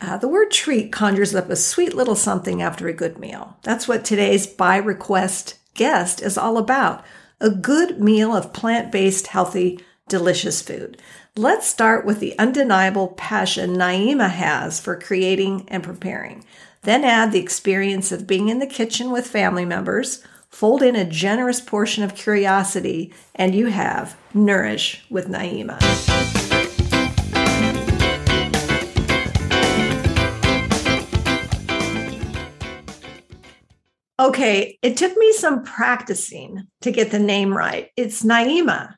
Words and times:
Uh, 0.00 0.16
the 0.16 0.28
word 0.28 0.50
treat 0.50 0.92
conjures 0.92 1.34
up 1.34 1.50
a 1.50 1.56
sweet 1.56 1.94
little 1.94 2.14
something 2.14 2.62
after 2.62 2.86
a 2.86 2.92
good 2.92 3.18
meal. 3.18 3.56
That's 3.62 3.88
what 3.88 4.04
today's 4.04 4.46
by 4.46 4.76
request 4.76 5.58
guest 5.74 6.22
is 6.22 6.38
all 6.38 6.58
about 6.58 7.04
a 7.40 7.50
good 7.50 8.00
meal 8.00 8.34
of 8.34 8.52
plant 8.52 8.90
based, 8.90 9.28
healthy, 9.28 9.80
delicious 10.08 10.60
food. 10.60 11.00
Let's 11.36 11.68
start 11.68 12.04
with 12.04 12.18
the 12.18 12.36
undeniable 12.38 13.08
passion 13.08 13.76
Naima 13.76 14.30
has 14.30 14.80
for 14.80 14.98
creating 14.98 15.68
and 15.68 15.82
preparing. 15.82 16.44
Then 16.82 17.04
add 17.04 17.30
the 17.30 17.40
experience 17.40 18.10
of 18.10 18.26
being 18.26 18.48
in 18.48 18.58
the 18.58 18.66
kitchen 18.66 19.10
with 19.10 19.26
family 19.26 19.64
members. 19.64 20.24
Fold 20.48 20.82
in 20.82 20.96
a 20.96 21.04
generous 21.04 21.60
portion 21.60 22.02
of 22.02 22.14
curiosity, 22.14 23.12
and 23.34 23.54
you 23.54 23.66
have 23.66 24.16
Nourish 24.32 25.04
with 25.10 25.28
Naima. 25.28 26.37
Okay, 34.20 34.80
it 34.82 34.96
took 34.96 35.16
me 35.16 35.32
some 35.32 35.62
practicing 35.62 36.66
to 36.80 36.90
get 36.90 37.12
the 37.12 37.20
name 37.20 37.56
right. 37.56 37.90
It's 37.96 38.24
Naima. 38.24 38.94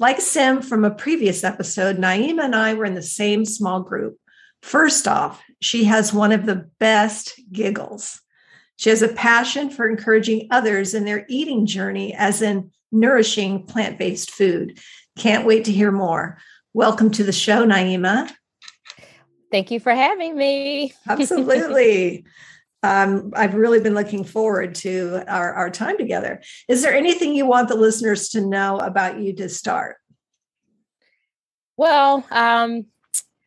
Like 0.00 0.20
Sim 0.20 0.60
from 0.60 0.84
a 0.84 0.90
previous 0.90 1.44
episode, 1.44 1.98
Naima 1.98 2.46
and 2.46 2.56
I 2.56 2.74
were 2.74 2.84
in 2.84 2.94
the 2.94 3.02
same 3.02 3.44
small 3.44 3.80
group. 3.80 4.18
First 4.62 5.06
off, 5.06 5.40
she 5.60 5.84
has 5.84 6.12
one 6.12 6.32
of 6.32 6.46
the 6.46 6.68
best 6.80 7.40
giggles. 7.52 8.20
She 8.74 8.90
has 8.90 9.02
a 9.02 9.08
passion 9.08 9.70
for 9.70 9.88
encouraging 9.88 10.48
others 10.50 10.94
in 10.94 11.04
their 11.04 11.24
eating 11.28 11.64
journey, 11.64 12.12
as 12.12 12.42
in 12.42 12.72
nourishing 12.90 13.62
plant 13.66 14.00
based 14.00 14.32
food. 14.32 14.80
Can't 15.16 15.46
wait 15.46 15.66
to 15.66 15.72
hear 15.72 15.92
more. 15.92 16.38
Welcome 16.74 17.12
to 17.12 17.22
the 17.22 17.32
show, 17.32 17.64
Naima. 17.64 18.32
Thank 19.52 19.70
you 19.70 19.78
for 19.78 19.94
having 19.94 20.36
me. 20.36 20.92
Absolutely. 21.08 22.24
um, 22.82 23.32
I've 23.34 23.54
really 23.54 23.80
been 23.80 23.94
looking 23.94 24.24
forward 24.24 24.74
to 24.76 25.24
our, 25.26 25.52
our 25.54 25.70
time 25.70 25.98
together. 25.98 26.42
Is 26.68 26.82
there 26.82 26.94
anything 26.94 27.34
you 27.34 27.46
want 27.46 27.68
the 27.68 27.74
listeners 27.76 28.28
to 28.30 28.40
know 28.40 28.78
about 28.78 29.18
you 29.18 29.34
to 29.36 29.48
start? 29.48 29.96
Well, 31.76 32.24
um, 32.30 32.86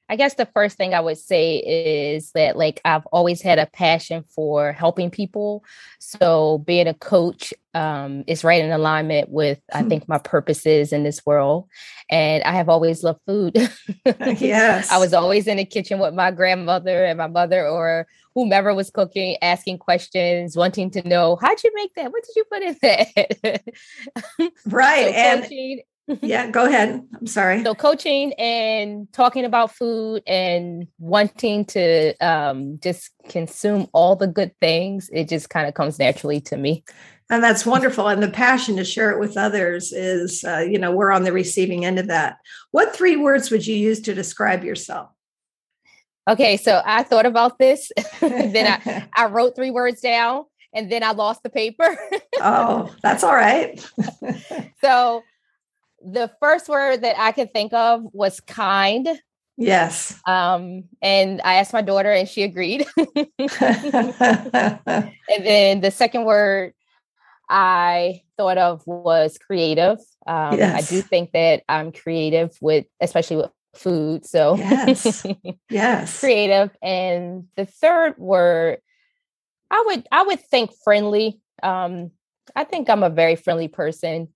I 0.10 0.16
guess 0.16 0.34
the 0.34 0.48
first 0.48 0.76
thing 0.76 0.96
I 0.96 1.00
would 1.00 1.20
say 1.20 1.58
is 1.58 2.32
that 2.32 2.58
like 2.58 2.82
I've 2.84 3.06
always 3.08 3.42
had 3.42 3.60
a 3.60 3.68
passion 3.68 4.24
for 4.28 4.74
helping 4.74 5.12
people. 5.12 5.64
So 6.00 6.58
being 6.66 6.88
a 6.88 6.96
coach 6.96 7.54
um, 7.76 8.24
is 8.26 8.44
right 8.44 8.64
in 8.64 8.72
alignment 8.72 9.30
with 9.30 9.60
I 9.72 9.84
think 9.90 10.10
my 10.10 10.18
purposes 10.18 10.92
in 10.92 11.04
this 11.04 11.24
world. 11.26 11.68
And 12.10 12.44
I 12.44 12.54
have 12.54 12.70
always 12.70 13.04
loved 13.04 13.22
food. 13.28 13.56
yes. 14.06 14.92
I 14.92 14.98
was 14.98 15.14
always 15.14 15.46
in 15.46 15.58
the 15.58 15.66
kitchen 15.66 16.00
with 16.00 16.16
my 16.16 16.32
grandmother 16.32 17.06
and 17.06 17.20
my 17.20 17.28
mother 17.28 17.68
or 17.68 18.08
whomever 18.34 18.74
was 18.74 18.90
cooking, 18.90 19.38
asking 19.42 19.78
questions, 19.78 20.56
wanting 20.56 20.90
to 20.92 21.08
know 21.08 21.38
how'd 21.40 21.64
you 21.64 21.72
make 21.76 21.94
that? 21.96 22.12
What 22.12 22.24
did 22.24 22.36
you 22.36 22.44
put 22.52 22.64
in 22.64 22.78
that? 22.82 23.64
right. 24.66 25.06
so 25.06 25.12
and 25.12 25.44
coaching, 25.44 25.82
yeah, 26.22 26.50
go 26.50 26.66
ahead. 26.66 27.06
I'm 27.20 27.28
sorry. 27.28 27.64
So 27.64 27.76
coaching 27.76 28.34
and 28.34 29.12
talking 29.14 29.46
about 29.46 29.72
food 29.72 30.24
and 30.26 30.88
wanting 30.98 31.66
to 31.66 32.16
um, 32.18 32.80
just 32.82 33.12
consume 33.28 33.88
all 33.94 34.16
the 34.16 34.28
good 34.28 34.52
things, 34.60 35.10
it 35.14 35.30
just 35.30 35.50
kind 35.50 35.68
of 35.68 35.74
comes 35.76 36.00
naturally 36.00 36.42
to 36.42 36.58
me. 36.58 36.84
And 37.30 37.44
that's 37.44 37.66
wonderful. 37.66 38.08
And 38.08 38.24
the 38.24 38.32
passion 38.32 38.76
to 38.78 38.84
share 38.84 39.12
it 39.12 39.20
with 39.20 39.38
others 39.38 39.92
is, 39.92 40.44
uh, 40.44 40.60
you 40.60 40.80
know, 40.80 40.92
we're 40.92 41.12
on 41.12 41.24
the 41.24 41.32
receiving 41.32 41.86
end 41.86 42.00
of 42.00 42.08
that. 42.08 42.38
What 42.72 42.96
three 42.96 43.16
words 43.16 43.52
would 43.52 43.68
you 43.68 43.76
use 43.76 44.02
to 44.02 44.16
describe 44.16 44.64
yourself? 44.64 45.10
Okay, 46.28 46.58
so 46.58 46.82
I 46.84 47.04
thought 47.04 47.28
about 47.28 47.60
this. 47.60 47.92
then 48.20 48.80
I, 48.84 49.08
I 49.14 49.26
wrote 49.28 49.56
three 49.56 49.72
words 49.72 50.02
down 50.02 50.46
and 50.74 50.92
then 50.92 51.04
I 51.04 51.12
lost 51.12 51.44
the 51.44 51.50
paper. 51.52 51.98
oh, 52.42 52.94
that's 53.04 53.24
all 53.24 53.36
right. 53.36 53.80
so 54.82 55.24
the 56.02 56.32
first 56.40 56.70
word 56.70 57.02
that 57.02 57.20
I 57.20 57.32
could 57.32 57.52
think 57.54 57.74
of 57.74 58.04
was 58.14 58.40
kind. 58.40 59.08
Yes. 59.58 60.18
Um, 60.26 60.86
and 61.02 61.42
I 61.42 61.56
asked 61.56 61.74
my 61.74 61.82
daughter 61.82 62.12
and 62.12 62.28
she 62.28 62.44
agreed. 62.44 62.86
and 62.98 63.28
then 65.28 65.82
the 65.82 65.92
second 65.92 66.24
word 66.24 66.74
I 67.50 68.22
thought 68.38 68.58
of 68.58 68.86
was 68.86 69.38
creative. 69.38 69.98
Um, 70.26 70.58
yes. 70.58 70.92
I 70.92 70.96
do 70.96 71.02
think 71.02 71.32
that 71.34 71.64
I'm 71.68 71.92
creative 71.92 72.56
with, 72.62 72.86
especially 73.02 73.38
with 73.38 73.52
food. 73.74 74.26
So 74.26 74.56
yes, 74.56 75.26
yes, 75.70 76.20
creative. 76.20 76.72
And 76.82 77.46
the 77.56 77.66
third 77.66 78.18
word, 78.18 78.80
I 79.72 79.84
would 79.88 80.08
I 80.12 80.24
would 80.24 80.40
think 80.40 80.72
friendly. 80.84 81.42
Um, 81.64 82.12
I 82.56 82.64
think 82.64 82.90
I'm 82.90 83.04
a 83.04 83.10
very 83.10 83.36
friendly 83.36 83.68
person. 83.68 84.30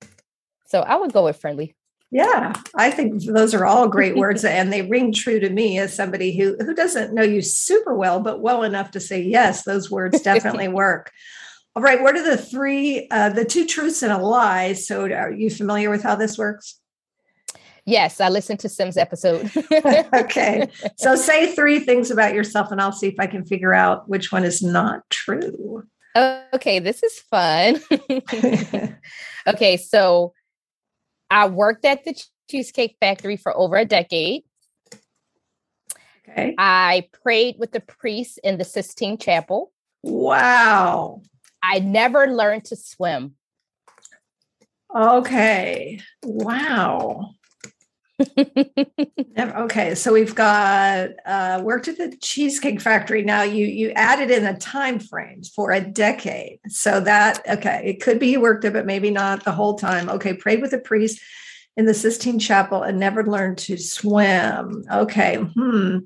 So 0.74 0.82
I 0.82 0.96
would 0.96 1.14
go 1.14 1.26
with 1.26 1.40
friendly. 1.40 1.76
Yeah, 2.10 2.54
I 2.74 2.90
think 2.90 3.24
those 3.26 3.54
are 3.54 3.64
all 3.64 3.88
great 3.88 4.16
words 4.16 4.44
and 4.58 4.74
they 4.74 4.82
ring 4.82 5.14
true 5.14 5.40
to 5.40 5.50
me 5.52 5.78
as 5.78 5.96
somebody 5.96 6.36
who 6.36 6.58
who 6.60 6.74
doesn't 6.74 7.14
know 7.14 7.22
you 7.22 7.44
super 7.44 7.96
well 7.96 8.20
but 8.20 8.40
well 8.40 8.64
enough 8.64 8.90
to 8.92 9.00
say 9.00 9.22
yes, 9.22 9.66
those 9.66 9.92
words 9.92 10.20
definitely 10.24 10.68
work. 10.68 11.12
All 11.76 11.84
right, 11.84 12.02
what 12.02 12.16
are 12.16 12.24
the 12.24 12.38
three 12.38 13.08
uh, 13.12 13.30
the 13.30 13.46
two 13.46 13.68
truths 13.68 14.02
and 14.02 14.12
a 14.12 14.18
lie? 14.18 14.74
So 14.74 15.04
are 15.12 15.32
you 15.32 15.52
familiar 15.52 15.92
with 15.92 16.02
how 16.02 16.16
this 16.16 16.40
works? 16.40 16.80
Yes, 17.86 18.20
I 18.20 18.30
listened 18.30 18.62
to 18.62 18.70
Sim's 18.70 18.98
episode. 18.98 19.52
okay. 20.16 20.70
So 20.96 21.16
say 21.16 21.54
three 21.54 21.80
things 21.80 22.10
about 22.10 22.34
yourself 22.34 22.72
and 22.72 22.82
I'll 22.82 22.94
see 22.94 23.10
if 23.10 23.20
I 23.20 23.28
can 23.28 23.46
figure 23.46 23.76
out 23.76 24.10
which 24.10 24.32
one 24.32 24.44
is 24.44 24.64
not 24.64 25.08
true. 25.12 25.84
Okay, 26.16 26.80
this 26.80 27.04
is 27.04 27.20
fun. 27.20 27.80
okay, 29.48 29.78
so 29.78 30.34
I 31.34 31.48
worked 31.48 31.84
at 31.84 32.06
the 32.06 32.14
Cheesecake 32.48 32.98
Factory 33.00 33.38
for 33.38 33.58
over 33.58 33.76
a 33.76 33.86
decade. 33.86 34.44
Okay. 36.30 36.54
I 36.60 37.10
prayed 37.24 37.56
with 37.58 37.72
the 37.72 37.80
priest 37.80 38.40
in 38.44 38.60
the 38.60 38.64
Sistine 38.64 39.18
Chapel. 39.18 39.72
Wow. 40.04 41.24
I 41.64 41.80
never 41.80 42.28
learned 42.28 42.66
to 42.66 42.76
swim. 42.76 43.34
Okay. 44.96 46.02
Wow. 46.22 47.32
Okay, 49.40 49.96
so 49.96 50.14
we've 50.14 50.36
got 50.36 51.10
uh, 51.26 51.62
worked 51.64 51.88
at 51.88 51.98
the 51.98 52.16
Cheesecake 52.22 52.80
Factory. 52.80 53.24
Now 53.24 53.42
you 53.42 53.66
you 53.66 53.92
added 53.92 54.30
in 54.30 54.46
a 54.46 54.58
time 54.58 55.00
frame 55.00 55.42
for 55.44 55.72
a 55.72 55.82
decade, 55.82 56.60
so 56.68 57.00
that 57.00 57.42
okay, 57.50 57.82
it 57.86 58.02
could 58.02 58.20
be 58.20 58.28
you 58.28 58.42
worked 58.42 58.66
it, 58.66 58.74
but 58.74 58.86
maybe 58.86 59.10
not 59.10 59.44
the 59.44 59.52
whole 59.52 59.76
time. 59.76 60.10
Okay, 60.10 60.34
prayed 60.34 60.62
with 60.62 60.74
a 60.74 60.80
priest 60.80 61.22
in 61.76 61.86
the 61.86 61.94
Sistine 61.94 62.40
Chapel 62.40 62.84
and 62.84 63.00
never 63.00 63.26
learned 63.26 63.58
to 63.60 63.78
swim. 63.78 64.84
Okay, 64.92 65.38
hmm. 65.38 66.00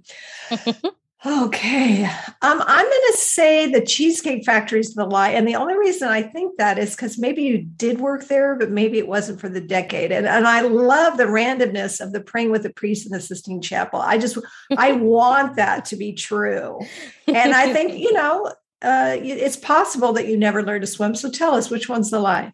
Okay. 1.25 2.03
Um, 2.05 2.61
I'm 2.65 2.85
going 2.85 3.11
to 3.11 3.17
say 3.17 3.71
the 3.71 3.83
Cheesecake 3.83 4.45
Factory 4.45 4.79
is 4.79 4.93
the 4.93 5.03
lie. 5.05 5.31
And 5.31 5.47
the 5.47 5.55
only 5.55 5.75
reason 5.75 6.09
I 6.09 6.21
think 6.21 6.57
that 6.57 6.77
is 6.77 6.95
because 6.95 7.17
maybe 7.17 7.41
you 7.41 7.63
did 7.63 7.99
work 7.99 8.27
there, 8.27 8.55
but 8.55 8.69
maybe 8.69 8.99
it 8.99 9.07
wasn't 9.07 9.41
for 9.41 9.49
the 9.49 9.59
decade. 9.59 10.11
And, 10.11 10.27
and 10.27 10.47
I 10.47 10.61
love 10.61 11.17
the 11.17 11.23
randomness 11.23 11.99
of 11.99 12.13
the 12.13 12.21
praying 12.21 12.51
with 12.51 12.61
the 12.63 12.73
priest 12.73 13.07
in 13.07 13.11
the 13.11 13.19
Sistine 13.19 13.61
Chapel. 13.61 13.99
I 13.99 14.19
just, 14.19 14.37
I 14.77 14.91
want 14.93 15.55
that 15.55 15.85
to 15.85 15.95
be 15.95 16.13
true. 16.13 16.79
And 17.25 17.53
I 17.53 17.73
think, 17.73 17.93
you 17.95 18.13
know, 18.13 18.53
uh, 18.83 19.17
it's 19.19 19.57
possible 19.57 20.13
that 20.13 20.27
you 20.27 20.37
never 20.37 20.61
learned 20.61 20.81
to 20.81 20.87
swim. 20.87 21.15
So 21.15 21.31
tell 21.31 21.55
us 21.55 21.71
which 21.71 21.89
one's 21.89 22.11
the 22.11 22.19
lie. 22.19 22.53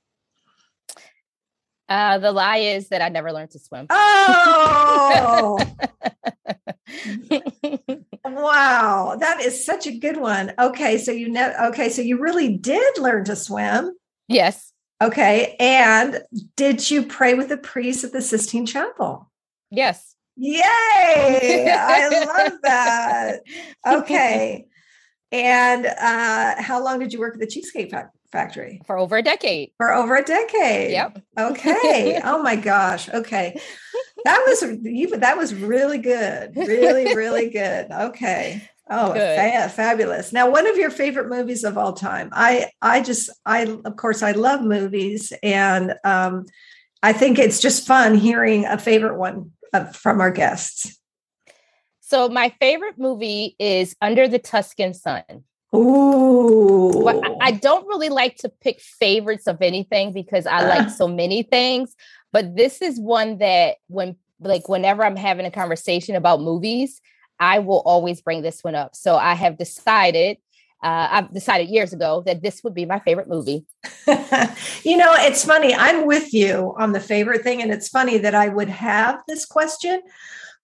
Uh, 1.90 2.18
the 2.18 2.32
lie 2.32 2.58
is 2.58 2.88
that 2.90 3.02
I 3.02 3.10
never 3.10 3.34
learned 3.34 3.52
to 3.52 3.60
swim. 3.60 3.88
Oh, 3.90 5.60
wow, 8.26 9.16
that 9.20 9.42
is 9.42 9.66
such 9.66 9.88
a 9.88 9.98
good 9.98 10.18
one. 10.18 10.54
Okay, 10.58 10.98
so 10.98 11.12
you 11.12 11.30
know, 11.30 11.54
okay, 11.66 11.90
so 11.90 12.02
you 12.02 12.20
really 12.20 12.58
did 12.58 12.98
learn 12.98 13.26
to 13.26 13.36
swim. 13.36 13.96
Yes. 14.28 14.72
Okay, 15.02 15.56
and 15.60 16.22
did 16.56 16.90
you 16.90 17.04
pray 17.04 17.34
with 17.34 17.50
the 17.50 17.58
priest 17.58 18.04
at 18.04 18.14
the 18.14 18.22
Sistine 18.22 18.66
Chapel? 18.66 19.30
Yes. 19.70 20.16
Yay! 20.36 21.68
I 21.70 22.26
love 22.26 22.54
that. 22.64 23.40
Okay. 23.86 24.66
And 25.34 25.86
uh, 25.88 26.62
how 26.62 26.82
long 26.82 27.00
did 27.00 27.12
you 27.12 27.20
work 27.20 27.34
at 27.34 27.40
the 27.40 27.48
Cheesecake 27.48 27.92
Factory? 28.32 28.82
For 28.86 28.98
over 28.98 29.18
a 29.18 29.22
decade. 29.24 29.72
For 29.78 29.92
over 29.92 30.16
a 30.16 30.24
decade. 30.24 30.92
Yep. 30.92 31.22
Okay. 31.38 32.22
oh 32.24 32.42
my 32.42 32.56
gosh. 32.56 33.10
Okay. 33.10 33.60
That 34.26 34.44
was 34.48 34.64
even 34.86 35.20
that 35.22 35.38
was 35.38 35.54
really 35.54 35.98
good. 35.98 36.56
Really, 36.56 37.16
really 37.16 37.50
good. 37.62 37.92
Okay. 37.92 38.68
Oh, 38.90 39.14
fa- 39.14 39.72
fabulous! 39.74 40.34
Now, 40.34 40.50
one 40.50 40.68
of 40.68 40.76
your 40.76 40.90
favorite 40.90 41.30
movies 41.30 41.64
of 41.64 41.78
all 41.78 41.94
time. 41.94 42.30
I, 42.34 42.70
I 42.82 43.02
just, 43.02 43.30
I, 43.46 43.62
of 43.86 43.96
course, 43.96 44.22
I 44.22 44.34
love 44.34 44.62
movies, 44.62 45.32
and 45.42 45.94
um, 46.04 46.46
I 47.02 47.14
think 47.14 47.40
it's 47.40 47.62
just 47.62 47.88
fun 47.88 48.16
hearing 48.16 48.66
a 48.66 48.78
favorite 48.78 49.18
one 49.18 49.52
from 49.94 50.20
our 50.20 50.32
guests. 50.32 51.00
So, 52.02 52.28
my 52.28 52.54
favorite 52.60 53.00
movie 53.00 53.56
is 53.58 53.96
Under 54.02 54.28
the 54.28 54.38
Tuscan 54.38 54.94
Sun. 54.94 55.24
Ooh. 55.74 57.08
I 57.42 57.52
don't 57.52 57.88
really 57.88 58.10
like 58.10 58.38
to 58.38 58.50
pick 58.50 58.80
favorites 58.80 59.48
of 59.48 59.62
anything 59.62 60.14
because 60.14 60.46
I 60.46 60.68
like 60.68 60.90
so 60.98 61.08
many 61.08 61.44
things, 61.44 61.96
but 62.34 62.58
this 62.58 62.82
is 62.82 63.00
one 63.00 63.38
that 63.38 63.78
when 63.88 64.18
like 64.42 64.68
whenever 64.68 65.06
I'm 65.06 65.16
having 65.16 65.46
a 65.46 65.52
conversation 65.52 66.16
about 66.16 66.42
movies, 66.42 67.00
I 67.40 67.60
will 67.60 67.82
always 67.86 68.22
bring 68.22 68.42
this 68.42 68.64
one 68.64 68.76
up. 68.76 68.96
So 68.96 69.16
I 69.16 69.36
have 69.36 69.58
decided, 69.58 70.38
uh, 70.84 71.08
I've 71.12 71.34
decided 71.34 71.70
years 71.70 71.94
ago 71.94 72.24
that 72.26 72.42
this 72.42 72.64
would 72.64 72.74
be 72.74 72.86
my 72.86 73.00
favorite 73.00 73.30
movie. 73.30 73.66
you 74.84 74.98
know, 74.98 75.14
it's 75.16 75.46
funny. 75.46 75.74
I'm 75.74 76.06
with 76.06 76.34
you 76.34 76.74
on 76.78 76.92
the 76.92 77.00
favorite 77.00 77.44
thing. 77.44 77.62
And 77.62 77.72
it's 77.72 77.88
funny 77.88 78.18
that 78.18 78.36
I 78.36 78.50
would 78.50 78.70
have 78.70 79.22
this 79.28 79.46
question. 79.46 80.02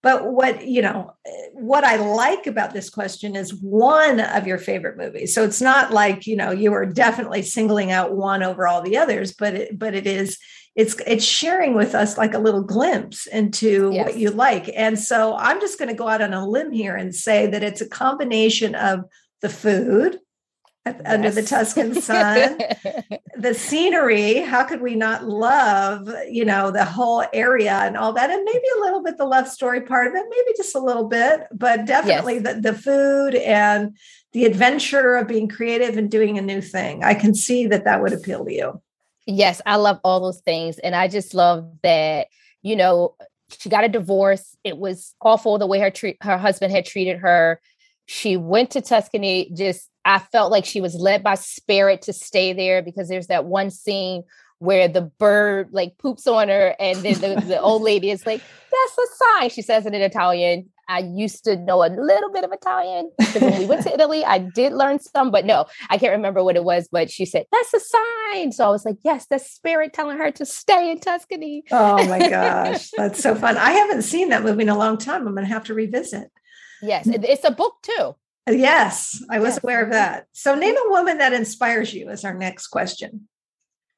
But 0.01 0.31
what, 0.31 0.65
you 0.65 0.81
know, 0.81 1.13
what 1.54 1.83
I 1.83 1.98
like 1.98 2.48
about 2.48 2.74
this 2.74 2.89
question 2.89 3.36
is 3.36 3.62
one 3.62 4.22
of 4.22 4.48
your 4.48 4.57
favorite 4.57 4.98
movies. 4.98 5.36
So 5.36 5.44
it's 5.44 5.62
not 5.62 5.92
like, 5.92 6.25
you 6.25 6.38
know, 6.38 6.51
you 6.51 6.74
are 6.74 6.86
definitely 6.86 7.42
singling 7.42 7.92
out 7.92 8.15
one 8.15 8.42
over 8.42 8.65
all 8.65 8.81
the 8.81 8.98
others, 8.98 9.33
but 9.33 9.54
it, 9.56 9.77
but 9.77 9.94
it 9.94 10.07
is 10.07 10.38
it's 10.79 10.95
it's 11.05 11.25
sharing 11.25 11.73
with 11.73 11.93
us 11.93 12.17
like 12.17 12.33
a 12.33 12.39
little 12.39 12.63
glimpse 12.63 13.27
into 13.27 13.91
yes. 13.93 14.05
what 14.05 14.17
you 14.17 14.31
like 14.31 14.71
and 14.73 14.97
so 14.97 15.35
i'm 15.35 15.59
just 15.59 15.77
going 15.77 15.89
to 15.89 15.95
go 15.95 16.07
out 16.07 16.21
on 16.21 16.33
a 16.33 16.47
limb 16.47 16.71
here 16.71 16.95
and 16.95 17.13
say 17.13 17.47
that 17.47 17.63
it's 17.63 17.81
a 17.81 17.89
combination 17.89 18.75
of 18.75 19.03
the 19.41 19.49
food 19.49 20.19
yes. 20.85 21.01
under 21.05 21.31
the 21.31 21.43
tuscan 21.43 21.93
sun 22.01 22.59
the 23.35 23.53
scenery 23.53 24.35
how 24.35 24.63
could 24.63 24.79
we 24.79 24.95
not 24.95 25.25
love 25.25 26.09
you 26.29 26.45
know 26.45 26.71
the 26.71 26.85
whole 26.85 27.25
area 27.33 27.73
and 27.73 27.97
all 27.97 28.13
that 28.13 28.29
and 28.29 28.45
maybe 28.45 28.65
a 28.77 28.81
little 28.81 29.03
bit 29.03 29.17
the 29.17 29.25
love 29.25 29.49
story 29.49 29.81
part 29.81 30.07
of 30.07 30.13
it 30.13 30.25
maybe 30.29 30.55
just 30.55 30.75
a 30.75 30.79
little 30.79 31.09
bit 31.09 31.41
but 31.51 31.85
definitely 31.85 32.35
yes. 32.35 32.55
the, 32.55 32.61
the 32.61 32.73
food 32.73 33.35
and 33.35 33.97
the 34.31 34.45
adventure 34.45 35.17
of 35.17 35.27
being 35.27 35.49
creative 35.49 35.97
and 35.97 36.09
doing 36.09 36.37
a 36.37 36.41
new 36.41 36.61
thing 36.61 37.03
i 37.03 37.13
can 37.13 37.35
see 37.35 37.67
that 37.67 37.83
that 37.83 38.01
would 38.01 38.13
appeal 38.13 38.45
to 38.45 38.53
you 38.53 38.81
Yes, 39.29 39.61
I 39.65 39.75
love 39.75 39.99
all 40.03 40.19
those 40.19 40.41
things. 40.41 40.79
And 40.79 40.95
I 40.95 41.07
just 41.07 41.35
love 41.35 41.71
that, 41.83 42.27
you 42.63 42.75
know, 42.75 43.15
she 43.59 43.69
got 43.69 43.83
a 43.83 43.89
divorce. 43.89 44.57
It 44.63 44.77
was 44.77 45.13
awful 45.21 45.59
the 45.59 45.67
way 45.67 45.79
her 45.79 45.91
her 46.21 46.37
husband 46.37 46.71
had 46.73 46.85
treated 46.85 47.19
her. 47.19 47.61
She 48.07 48.37
went 48.37 48.71
to 48.71 48.81
Tuscany. 48.81 49.51
Just 49.55 49.87
I 50.03 50.17
felt 50.17 50.51
like 50.51 50.65
she 50.65 50.81
was 50.81 50.95
led 50.95 51.23
by 51.23 51.35
spirit 51.35 52.01
to 52.03 52.13
stay 52.13 52.53
there 52.53 52.81
because 52.81 53.07
there's 53.07 53.27
that 53.27 53.45
one 53.45 53.69
scene 53.69 54.23
where 54.57 54.87
the 54.87 55.01
bird 55.01 55.69
like 55.71 55.97
poops 55.99 56.25
on 56.25 56.49
her 56.49 56.75
and 56.79 56.97
then 56.99 57.21
the, 57.21 57.41
the 57.47 57.61
old 57.61 57.83
lady 57.83 58.09
is 58.09 58.25
like, 58.25 58.41
that's 58.81 59.11
a 59.11 59.15
sign. 59.15 59.49
She 59.49 59.61
says 59.61 59.85
it 59.85 59.93
in 59.93 60.01
Italian. 60.01 60.69
I 60.87 60.99
used 60.99 61.43
to 61.43 61.55
know 61.55 61.83
a 61.83 61.87
little 61.87 62.31
bit 62.31 62.43
of 62.43 62.51
Italian 62.51 63.11
when 63.39 63.59
we 63.59 63.65
went 63.67 63.83
to 63.83 63.93
Italy, 63.93 64.25
I 64.25 64.39
did 64.39 64.73
learn 64.73 64.99
some, 64.99 65.29
but 65.29 65.45
no, 65.45 65.67
I 65.89 65.99
can't 65.99 66.13
remember 66.13 66.43
what 66.43 66.55
it 66.55 66.63
was. 66.63 66.89
But 66.91 67.11
she 67.11 67.25
said, 67.25 67.45
That's 67.51 67.73
a 67.73 67.79
sign. 67.79 68.51
So 68.51 68.65
I 68.65 68.69
was 68.69 68.85
like, 68.85 68.97
Yes, 69.03 69.27
that's 69.29 69.49
spirit 69.49 69.93
telling 69.93 70.17
her 70.17 70.31
to 70.31 70.45
stay 70.45 70.91
in 70.91 70.99
Tuscany. 70.99 71.63
Oh 71.71 72.03
my 72.07 72.27
gosh, 72.27 72.89
that's 72.97 73.21
so 73.21 73.35
fun. 73.35 73.55
I 73.55 73.71
haven't 73.71 74.01
seen 74.01 74.29
that 74.29 74.43
movie 74.43 74.63
in 74.63 74.69
a 74.69 74.77
long 74.77 74.97
time. 74.97 75.27
I'm 75.27 75.35
going 75.35 75.45
to 75.45 75.53
have 75.53 75.65
to 75.65 75.75
revisit. 75.75 76.31
Yes, 76.81 77.07
it's 77.07 77.43
a 77.43 77.51
book 77.51 77.75
too. 77.83 78.15
Yes, 78.49 79.23
I 79.29 79.39
was 79.39 79.55
yes. 79.55 79.63
aware 79.63 79.83
of 79.83 79.91
that. 79.91 80.25
So, 80.31 80.55
name 80.55 80.75
a 80.75 80.89
woman 80.89 81.19
that 81.19 81.33
inspires 81.33 81.93
you 81.93 82.09
as 82.09 82.25
our 82.25 82.33
next 82.33 82.67
question. 82.67 83.27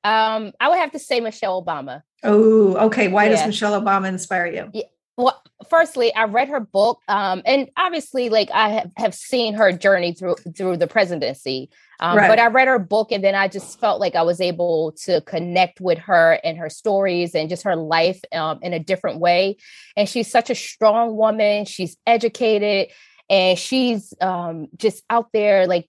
Um, 0.04 0.52
I 0.60 0.68
would 0.68 0.80
have 0.80 0.92
to 0.92 1.00
say 1.00 1.20
Michelle 1.20 1.64
Obama. 1.64 2.02
Oh, 2.24 2.76
okay. 2.88 3.08
Why 3.08 3.30
does 3.30 3.46
Michelle 3.46 3.80
Obama 3.80 4.08
inspire 4.08 4.48
you? 4.48 4.70
Yeah 4.74 4.84
well 5.18 5.42
firstly 5.70 6.14
i 6.16 6.24
read 6.24 6.48
her 6.48 6.60
book 6.60 7.00
um, 7.08 7.42
and 7.46 7.70
obviously 7.78 8.30
like 8.30 8.50
i 8.52 8.70
have, 8.70 8.92
have 8.98 9.14
seen 9.14 9.54
her 9.54 9.72
journey 9.72 10.14
through 10.14 10.36
through 10.56 10.78
the 10.78 10.88
presidency 10.88 11.70
um, 12.00 12.18
right. 12.18 12.28
but 12.28 12.40
i 12.40 12.48
read 12.48 12.68
her 12.68 12.80
book 12.80 13.12
and 13.12 13.24
then 13.24 13.36
i 13.36 13.48
just 13.48 13.80
felt 13.80 14.00
like 14.00 14.16
i 14.16 14.22
was 14.22 14.42
able 14.42 14.94
to 14.94 15.22
connect 15.22 15.82
with 15.82 15.98
her 15.98 16.40
and 16.44 16.58
her 16.58 16.70
stories 16.70 17.36
and 17.36 17.50
just 17.50 17.64
her 17.64 17.76
life 17.76 18.22
um, 18.34 18.60
in 18.62 18.74
a 18.74 18.80
different 18.80 19.20
way 19.20 19.58
and 19.96 20.08
she's 20.08 20.30
such 20.30 20.50
a 20.50 20.56
strong 20.56 21.16
woman 21.16 21.66
she's 21.66 21.98
educated 22.08 22.88
and 23.30 23.58
she's 23.58 24.14
um, 24.20 24.68
just 24.76 25.04
out 25.10 25.28
there 25.32 25.68
like 25.68 25.88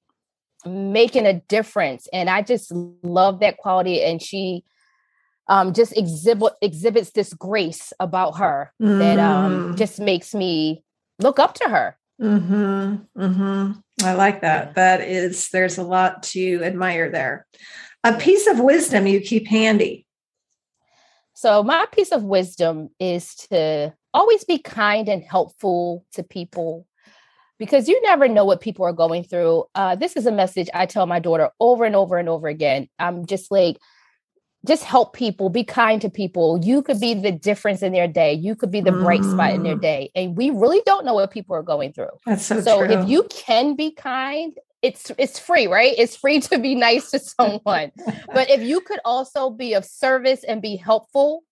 making 0.67 1.27
a 1.27 1.41
difference 1.43 2.07
and 2.13 2.29
i 2.29 2.43
just 2.43 2.71
love 3.03 3.41
that 3.41 3.57
quality 3.57 4.03
and 4.03 4.21
she 4.21 4.65
um, 5.53 5.75
just 5.75 5.95
exhibit 5.99 6.55
exhibits 6.63 7.11
this 7.11 7.35
grace 7.35 7.93
about 8.01 8.39
her 8.39 8.73
mm. 8.81 8.99
that 8.99 9.19
um, 9.19 9.75
mm. 9.75 9.77
just 9.77 10.01
makes 10.01 10.35
me 10.35 10.83
look 11.19 11.39
up 11.39 11.53
to 11.55 11.69
her. 11.69 11.97
Hmm. 12.19 12.95
Hmm. 13.17 13.73
I 14.03 14.15
like 14.15 14.41
that. 14.41 14.77
That 14.77 15.03
is. 15.03 15.51
There's 15.51 15.77
a 15.77 15.83
lot 15.83 16.23
to 16.35 16.63
admire 16.63 17.11
there. 17.11 17.47
A 18.03 18.17
piece 18.17 18.47
of 18.47 18.61
wisdom 18.61 19.07
you 19.07 19.21
keep 19.21 19.47
handy. 19.47 20.07
So 21.35 21.63
my 21.63 21.87
piece 21.93 22.13
of 22.13 22.23
wisdom 22.23 22.89
is 22.99 23.35
to 23.51 23.93
always 24.15 24.45
be 24.45 24.59
kind 24.59 25.09
and 25.09 25.23
helpful 25.23 26.07
to 26.13 26.23
people 26.23 26.87
because 27.59 27.89
you 27.89 28.01
never 28.03 28.27
know 28.27 28.45
what 28.45 28.61
people 28.61 28.87
are 28.87 28.93
going 28.93 29.25
through. 29.25 29.65
Uh, 29.75 29.97
this 29.97 30.17
is 30.17 30.27
a 30.27 30.33
message 30.33 30.71
I 30.73 30.87
tell 30.87 31.07
my 31.07 31.19
daughter 31.19 31.51
over 31.61 31.85
and 31.85 31.97
over 31.97 32.17
and 32.17 32.29
over 32.29 32.49
again. 32.49 32.89
I'm 32.99 33.27
just 33.27 33.51
like, 33.51 33.79
just 34.67 34.85
help 34.85 35.13
people, 35.13 35.49
be 35.49 35.65
kind 35.65 36.01
to 36.03 36.09
people. 36.09 36.61
You 36.63 36.83
could 36.83 37.01
be 37.01 37.15
the 37.15 37.33
difference 37.33 37.83
in 37.83 37.93
their 37.93 38.07
day. 38.07 38.33
You 38.33 38.55
could 38.55 38.71
be 38.71 38.81
the 38.81 38.91
mm. 38.91 39.03
bright 39.03 39.25
spot 39.25 39.53
in 39.53 39.65
their 39.65 39.77
mm. 39.77 39.83
day. 39.83 40.11
And 40.15 40.37
we 40.37 40.51
really 40.51 40.81
don't 40.87 41.05
know 41.05 41.15
what 41.15 41.31
people 41.31 41.57
are 41.57 41.63
going 41.63 41.93
through. 41.93 42.11
That's 42.27 42.47
so, 42.47 42.61
so 42.61 42.87
true. 42.87 42.95
if 42.95 43.09
you 43.09 43.25
can 43.25 43.75
be 43.75 43.91
kind, 43.91 44.57
it's 44.81 45.11
it's 45.19 45.39
free, 45.39 45.67
right? 45.67 45.95
It's 45.97 46.17
free 46.17 46.41
to 46.41 46.59
be 46.59 46.75
nice 46.75 47.11
to 47.11 47.19
someone. 47.19 47.91
but 48.33 48.51
if 48.51 48.63
you 48.63 48.81
could 48.81 49.01
also 49.05 49.51
be 49.51 49.75
of 49.75 49.85
service 49.85 50.45
and 50.45 50.63
be 50.63 50.77
helpful, 50.77 51.43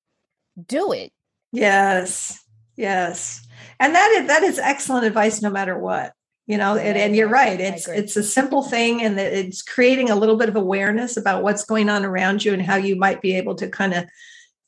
do 0.66 0.92
it. 0.92 1.12
Yes. 1.52 2.44
Yes. 2.76 3.46
And 3.80 3.94
that 3.94 4.10
is 4.12 4.26
that 4.28 4.42
is 4.42 4.58
excellent 4.58 5.04
advice 5.04 5.42
no 5.42 5.50
matter 5.50 5.76
what 5.76 6.12
you 6.50 6.58
know 6.58 6.76
and, 6.76 6.98
and 6.98 7.14
you're 7.14 7.28
right 7.28 7.60
it's 7.60 7.86
it's 7.86 8.16
a 8.16 8.24
simple 8.24 8.62
thing 8.62 9.02
and 9.02 9.20
it's 9.20 9.62
creating 9.62 10.10
a 10.10 10.16
little 10.16 10.36
bit 10.36 10.48
of 10.48 10.56
awareness 10.56 11.16
about 11.16 11.44
what's 11.44 11.64
going 11.64 11.88
on 11.88 12.04
around 12.04 12.44
you 12.44 12.52
and 12.52 12.60
how 12.60 12.74
you 12.74 12.96
might 12.96 13.22
be 13.22 13.36
able 13.36 13.54
to 13.54 13.68
kind 13.68 13.94
of 13.94 14.04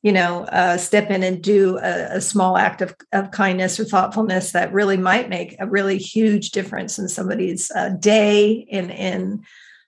you 0.03 0.13
know 0.13 0.45
uh, 0.45 0.77
step 0.77 1.11
in 1.11 1.25
and 1.25 1.43
do 1.43 1.79
a, 1.79 2.17
a, 2.17 2.21
small 2.21 2.57
act 2.57 2.83
of, 2.83 2.95
of 3.13 3.33
kindness 3.33 3.81
or 3.81 3.85
thoughtfulness 3.85 4.53
that 4.53 4.73
really 4.73 4.97
might 4.97 5.29
make 5.29 5.57
a 5.59 5.67
really 5.67 5.99
huge 5.99 6.53
difference 6.53 7.01
in 7.01 7.09
somebody's 7.09 7.69
uh, 7.73 7.89
day 7.89 8.53
in 8.53 8.91
in 8.91 9.43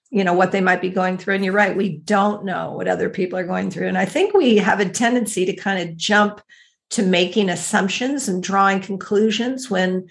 you 0.09 0.23
know 0.23 0.33
what 0.33 0.51
they 0.51 0.61
might 0.61 0.81
be 0.81 0.89
going 0.89 1.17
through. 1.17 1.35
And 1.35 1.45
you're 1.45 1.53
right 1.53 1.75
we 1.75 1.97
don't 1.97 2.43
know 2.43 2.71
what 2.71 2.89
other 2.89 3.09
people 3.09 3.39
are 3.39 3.47
going 3.47 3.71
through. 3.71 3.87
And 3.87 3.97
i 3.97 4.05
think 4.05 4.33
we 4.33 4.57
have 4.57 4.79
a 4.79 4.89
tendency 4.89 5.45
to 5.45 5.55
kind 5.55 5.89
of 5.89 5.95
jump 5.97 6.41
to 6.91 7.03
making 7.03 7.49
assumptions 7.49 8.27
and 8.27 8.43
drawing 8.43 8.81
conclusions 8.81 9.69
when 9.69 10.09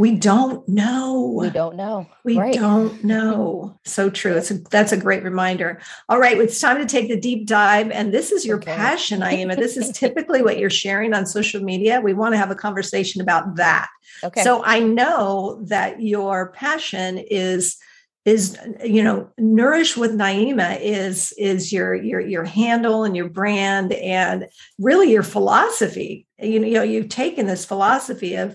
we 0.00 0.16
don't 0.16 0.66
know. 0.66 1.34
We 1.36 1.50
don't 1.50 1.76
know. 1.76 2.06
We 2.24 2.38
right. 2.38 2.54
don't 2.54 3.04
know. 3.04 3.78
So 3.84 4.08
true. 4.08 4.34
It's 4.34 4.50
a, 4.50 4.54
that's 4.54 4.92
a 4.92 4.96
great 4.96 5.22
reminder. 5.22 5.80
All 6.08 6.18
right, 6.18 6.38
it's 6.38 6.58
time 6.58 6.78
to 6.78 6.86
take 6.86 7.08
the 7.08 7.20
deep 7.20 7.46
dive. 7.46 7.90
And 7.90 8.12
this 8.12 8.32
is 8.32 8.46
your 8.46 8.56
okay. 8.56 8.74
passion, 8.74 9.20
Naima. 9.20 9.56
This 9.56 9.76
is 9.76 9.90
typically 9.98 10.42
what 10.42 10.58
you're 10.58 10.70
sharing 10.70 11.12
on 11.12 11.26
social 11.26 11.62
media. 11.62 12.00
We 12.00 12.14
want 12.14 12.32
to 12.32 12.38
have 12.38 12.50
a 12.50 12.54
conversation 12.54 13.20
about 13.20 13.56
that. 13.56 13.88
Okay. 14.24 14.42
So 14.42 14.64
I 14.64 14.80
know 14.80 15.60
that 15.66 16.00
your 16.00 16.52
passion 16.52 17.18
is 17.18 17.76
is 18.24 18.58
you 18.84 19.02
know 19.02 19.30
nourish 19.38 19.96
with 19.96 20.12
naima 20.12 20.78
is 20.78 21.32
is 21.38 21.72
your 21.72 21.94
your 21.94 22.20
your 22.20 22.44
handle 22.44 23.02
and 23.02 23.16
your 23.16 23.30
brand 23.30 23.94
and 23.94 24.46
really 24.78 25.10
your 25.10 25.22
philosophy 25.22 26.26
you 26.38 26.60
know 26.60 26.82
you've 26.82 27.08
taken 27.08 27.46
this 27.46 27.64
philosophy 27.64 28.34
of 28.34 28.54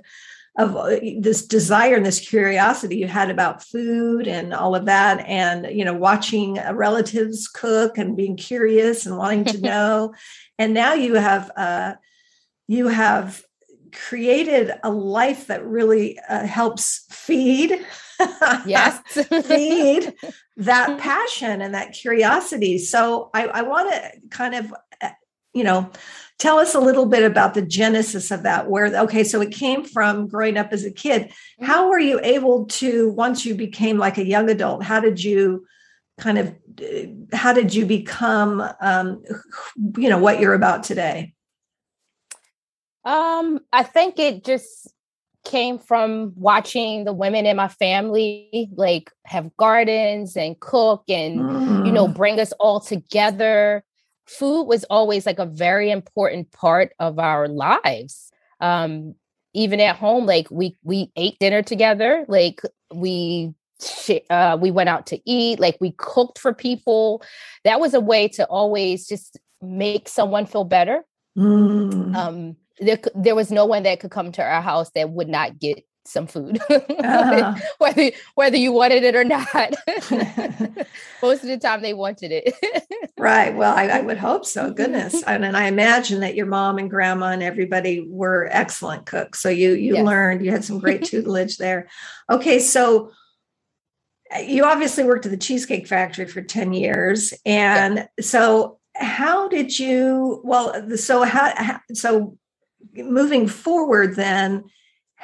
of 0.57 0.75
uh, 0.75 0.99
this 1.19 1.45
desire 1.45 1.95
and 1.95 2.05
this 2.05 2.19
curiosity 2.19 2.95
you 2.95 3.07
had 3.07 3.29
about 3.29 3.61
food 3.61 4.27
and 4.27 4.53
all 4.53 4.73
of 4.73 4.85
that 4.85 5.19
and 5.27 5.67
you 5.77 5.83
know 5.83 5.93
watching 5.93 6.57
uh, 6.59 6.73
relatives 6.73 7.47
cook 7.47 7.97
and 7.97 8.15
being 8.15 8.37
curious 8.37 9.05
and 9.05 9.17
wanting 9.17 9.45
to 9.45 9.57
know. 9.61 10.13
And 10.57 10.73
now 10.73 10.93
you 10.93 11.15
have 11.15 11.51
uh, 11.57 11.95
you 12.67 12.87
have 12.87 13.43
created 13.91 14.71
a 14.83 14.89
life 14.89 15.47
that 15.47 15.65
really 15.65 16.19
uh, 16.29 16.45
helps 16.45 17.05
feed 17.09 17.85
yes. 18.65 18.99
feed 19.45 20.13
that 20.57 20.99
passion 20.99 21.61
and 21.61 21.73
that 21.73 21.93
curiosity. 21.93 22.77
So 22.77 23.29
i, 23.33 23.45
I 23.47 23.61
want 23.63 23.91
to 23.93 24.11
kind 24.29 24.55
of 24.55 24.73
uh, 25.01 25.09
you 25.53 25.63
know 25.63 25.89
tell 26.37 26.59
us 26.59 26.75
a 26.75 26.79
little 26.79 27.05
bit 27.05 27.23
about 27.23 27.53
the 27.53 27.61
genesis 27.61 28.31
of 28.31 28.43
that 28.43 28.69
where 28.69 28.95
okay 28.97 29.23
so 29.23 29.41
it 29.41 29.51
came 29.51 29.83
from 29.83 30.27
growing 30.27 30.57
up 30.57 30.71
as 30.71 30.83
a 30.83 30.91
kid 30.91 31.23
mm-hmm. 31.23 31.65
how 31.65 31.89
were 31.89 31.99
you 31.99 32.19
able 32.23 32.65
to 32.65 33.09
once 33.09 33.45
you 33.45 33.55
became 33.55 33.97
like 33.97 34.17
a 34.17 34.25
young 34.25 34.49
adult 34.49 34.83
how 34.83 34.99
did 34.99 35.23
you 35.23 35.65
kind 36.17 36.37
of 36.37 36.47
uh, 36.81 37.35
how 37.35 37.53
did 37.53 37.73
you 37.73 37.85
become 37.85 38.63
um, 38.81 39.23
you 39.97 40.09
know 40.09 40.17
what 40.17 40.39
you're 40.39 40.53
about 40.53 40.83
today 40.83 41.33
um 43.03 43.59
i 43.71 43.83
think 43.83 44.19
it 44.19 44.43
just 44.43 44.89
came 45.45 45.77
from 45.77 46.33
watching 46.35 47.03
the 47.05 47.13
women 47.13 47.45
in 47.45 47.55
my 47.55 47.67
family 47.67 48.67
like 48.75 49.11
have 49.25 49.55
gardens 49.57 50.35
and 50.35 50.59
cook 50.59 51.03
and 51.07 51.39
mm. 51.39 51.85
you 51.85 51.91
know 51.91 52.07
mm. 52.07 52.15
bring 52.15 52.39
us 52.39 52.51
all 52.53 52.79
together 52.79 53.83
food 54.25 54.63
was 54.63 54.83
always 54.85 55.25
like 55.25 55.39
a 55.39 55.45
very 55.45 55.91
important 55.91 56.51
part 56.51 56.93
of 56.99 57.19
our 57.19 57.47
lives. 57.47 58.31
Um 58.59 59.15
even 59.53 59.79
at 59.79 59.95
home 59.95 60.25
like 60.25 60.49
we 60.51 60.77
we 60.83 61.11
ate 61.15 61.39
dinner 61.39 61.61
together 61.61 62.25
like 62.27 62.61
we 62.93 63.53
uh, 64.29 64.57
we 64.59 64.71
went 64.71 64.89
out 64.89 65.05
to 65.05 65.19
eat 65.29 65.59
like 65.59 65.77
we 65.81 65.93
cooked 65.97 66.39
for 66.39 66.53
people. 66.53 67.21
That 67.63 67.79
was 67.79 67.93
a 67.93 67.99
way 67.99 68.27
to 68.29 68.45
always 68.45 69.07
just 69.07 69.37
make 69.61 70.07
someone 70.07 70.45
feel 70.45 70.63
better. 70.63 71.05
Mm. 71.37 72.15
um 72.15 72.55
there 72.79 72.97
there 73.13 73.35
was 73.35 73.51
no 73.51 73.65
one 73.65 73.83
that 73.83 73.99
could 73.99 74.11
come 74.11 74.31
to 74.31 74.41
our 74.41 74.61
house 74.61 74.89
that 74.95 75.09
would 75.09 75.27
not 75.27 75.59
get 75.59 75.83
some 76.07 76.27
food. 76.27 76.59
Uh-huh. 77.05 77.55
whether 77.77 78.11
whether 78.35 78.57
you 78.57 78.71
wanted 78.71 79.03
it 79.03 79.15
or 79.15 79.23
not. 79.23 79.73
Most 81.21 81.43
of 81.43 81.49
the 81.49 81.57
time 81.59 81.81
they 81.81 81.93
wanted 81.93 82.31
it. 82.31 82.53
Right. 83.17 83.55
Well 83.55 83.75
I, 83.75 83.87
I, 83.87 84.01
would 84.01 84.17
hope 84.17 84.45
so. 84.45 84.71
Goodness. 84.71 85.23
And, 85.23 85.45
and, 85.45 85.55
i 85.55 85.67
imagine 85.67 86.19
that 86.21 86.35
your 86.35 86.45
mom 86.45 86.77
and 86.77 86.89
grandma 86.89 87.27
and 87.27 87.43
everybody 87.43 88.05
were 88.07 88.49
excellent 88.51 89.05
cooks. 89.05 89.39
So 89.39 89.49
you 89.49 89.73
you 89.73 89.95
yes. 89.95 90.05
learned 90.05 90.43
you 90.43 90.51
had 90.51 90.63
some 90.63 90.79
great 90.79 91.03
tutelage 91.03 91.57
there. 91.57 91.87
Okay 92.29 92.59
so 92.59 93.11
uh, 94.35 94.39
you 94.39 94.65
obviously 94.65 95.03
worked 95.03 95.25
at 95.25 95.31
the 95.31 95.37
cheesecake 95.37 95.87
factory 95.87 96.25
for 96.25 96.41
10 96.41 96.73
years. 96.73 97.33
And 97.45 98.07
so 98.19 98.79
how 98.95 99.47
did 99.47 99.77
you 99.77 100.41
well 100.43 100.97
so 100.97 101.23
how 101.23 101.79
so 101.93 102.37
moving 102.95 103.47
forward 103.47 104.15
then 104.15 104.63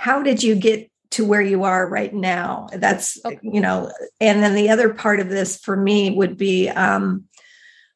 how 0.01 0.23
did 0.23 0.41
you 0.41 0.55
get 0.55 0.89
to 1.11 1.23
where 1.23 1.43
you 1.43 1.63
are 1.63 1.87
right 1.87 2.11
now 2.11 2.67
that's 2.73 3.23
okay. 3.23 3.39
you 3.43 3.61
know 3.61 3.91
and 4.19 4.41
then 4.41 4.55
the 4.55 4.69
other 4.69 4.91
part 4.91 5.19
of 5.19 5.29
this 5.29 5.59
for 5.59 5.77
me 5.77 6.09
would 6.09 6.37
be 6.37 6.69
um 6.69 7.25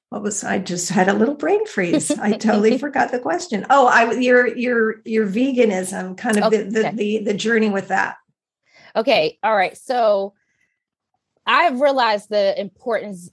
what 0.09 0.21
was 0.21 0.43
i 0.43 0.59
just 0.59 0.89
had 0.89 1.07
a 1.07 1.13
little 1.13 1.33
brain 1.33 1.65
freeze 1.65 2.11
i 2.19 2.31
totally 2.33 2.77
forgot 2.85 3.11
the 3.11 3.17
question 3.17 3.65
oh 3.71 3.87
i 3.87 4.11
your 4.13 4.55
your 4.55 5.01
your 5.03 5.27
veganism 5.27 6.15
kind 6.15 6.37
of 6.37 6.43
okay. 6.43 6.61
the, 6.63 6.69
the, 6.69 6.91
the 6.91 7.23
the 7.23 7.33
journey 7.33 7.71
with 7.71 7.87
that 7.87 8.17
okay 8.95 9.39
all 9.41 9.55
right 9.55 9.75
so 9.75 10.33
i've 11.47 11.81
realized 11.81 12.29
the 12.29 12.59
importance 12.59 13.31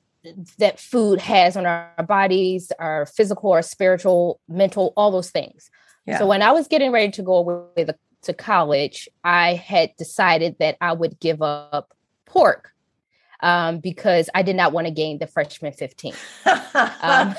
that 0.58 0.80
food 0.80 1.20
has 1.20 1.58
on 1.58 1.66
our 1.66 1.92
bodies 2.08 2.72
our 2.78 3.04
physical 3.04 3.52
our 3.52 3.60
spiritual 3.60 4.40
mental 4.48 4.94
all 4.96 5.10
those 5.10 5.30
things 5.30 5.70
yeah. 6.04 6.18
So 6.18 6.26
when 6.26 6.42
I 6.42 6.50
was 6.50 6.66
getting 6.66 6.90
ready 6.90 7.12
to 7.12 7.22
go 7.22 7.36
away 7.36 7.84
to 8.22 8.32
college, 8.32 9.08
I 9.24 9.54
had 9.54 9.96
decided 9.96 10.56
that 10.58 10.76
I 10.80 10.92
would 10.92 11.20
give 11.20 11.42
up 11.42 11.92
pork 12.26 12.72
um, 13.40 13.80
because 13.80 14.30
I 14.34 14.42
did 14.42 14.56
not 14.56 14.72
want 14.72 14.86
to 14.86 14.92
gain 14.92 15.18
the 15.18 15.26
freshman 15.26 15.72
15. 15.72 16.14
um, 16.46 16.54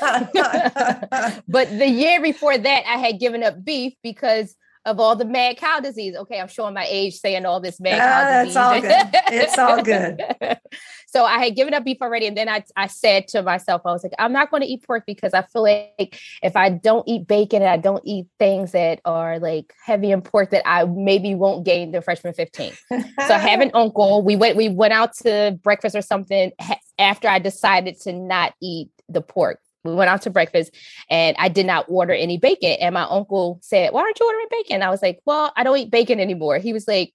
but 1.48 1.70
the 1.70 1.88
year 1.90 2.22
before 2.22 2.58
that, 2.58 2.84
I 2.86 2.98
had 2.98 3.20
given 3.20 3.44
up 3.44 3.64
beef 3.64 3.94
because 4.04 4.56
of 4.86 5.00
all 5.00 5.16
the 5.16 5.26
mad 5.26 5.58
cow 5.58 5.80
disease. 5.80 6.16
Okay, 6.16 6.40
I'm 6.40 6.48
showing 6.48 6.74
my 6.74 6.86
age 6.90 7.16
saying 7.16 7.46
all 7.46 7.60
this 7.60 7.80
mad 7.80 8.00
cow 8.00 8.44
disease. 8.44 8.56
It's 8.56 9.58
all 9.58 9.82
good. 9.82 10.22
It's 10.22 10.28
all 10.38 10.50
good. 10.50 10.60
so 11.08 11.26
I 11.26 11.44
had 11.44 11.56
given 11.56 11.74
up 11.74 11.86
beef 11.86 11.98
already. 12.02 12.28
And 12.28 12.36
then 12.36 12.50
I, 12.50 12.64
I 12.76 12.88
said 12.88 13.28
to 13.30 13.44
myself, 13.44 13.84
I 13.86 13.92
was 13.92 14.04
like, 14.04 14.14
I'm 14.20 14.34
not 14.34 14.52
going 14.52 14.62
to 14.62 14.68
eat 14.68 14.84
pork 14.86 15.04
because 15.06 15.34
I 15.34 15.44
feel 15.44 15.64
like 15.64 16.20
if 16.42 16.56
I 16.56 16.70
don't 16.70 17.08
eat 17.08 17.28
bacon 17.28 17.62
and 17.62 17.72
I 17.72 17.78
don't 17.78 18.04
eat 18.06 18.28
things 18.40 18.74
that 18.74 19.00
are 19.06 19.40
like 19.40 19.74
heavy 19.86 20.12
in 20.12 20.22
pork, 20.22 20.52
that 20.52 20.68
I 20.68 20.86
maybe 20.86 21.36
won't 21.36 21.66
gain 21.66 21.92
the 21.92 22.02
freshman 22.02 22.34
15. 22.34 22.74
so 22.90 23.04
I 23.20 23.38
have 23.38 23.62
an 23.62 23.72
uncle. 23.76 24.22
We 24.22 24.36
went, 24.36 24.58
we 24.58 24.70
went 24.70 24.94
out 24.94 25.14
to 25.18 25.58
breakfast 25.64 25.96
or 25.96 26.02
something 26.02 26.52
after 27.00 27.28
I 27.28 27.40
decided 27.40 28.00
to 28.02 28.14
not 28.14 28.54
eat 28.62 28.90
the 29.08 29.22
pork 29.22 29.60
we 29.84 29.94
went 29.94 30.10
out 30.10 30.22
to 30.24 30.30
breakfast 30.30 30.76
and 31.10 31.36
I 31.40 31.50
did 31.50 31.66
not 31.66 31.86
order 31.88 32.14
any 32.14 32.38
bacon. 32.38 32.78
And 32.80 32.94
my 32.94 33.04
uncle 33.04 33.60
said, 33.62 33.92
Why 33.92 34.02
aren't 34.02 34.20
you 34.20 34.26
ordering 34.26 34.48
bacon? 34.50 34.82
I 34.82 34.90
was 34.90 35.02
like, 35.02 35.20
Well, 35.26 35.52
I 35.56 35.64
don't 35.64 35.78
eat 35.78 35.92
bacon 35.92 36.20
anymore. 36.20 36.58
He 36.58 36.74
was 36.74 36.88
like, 36.88 37.14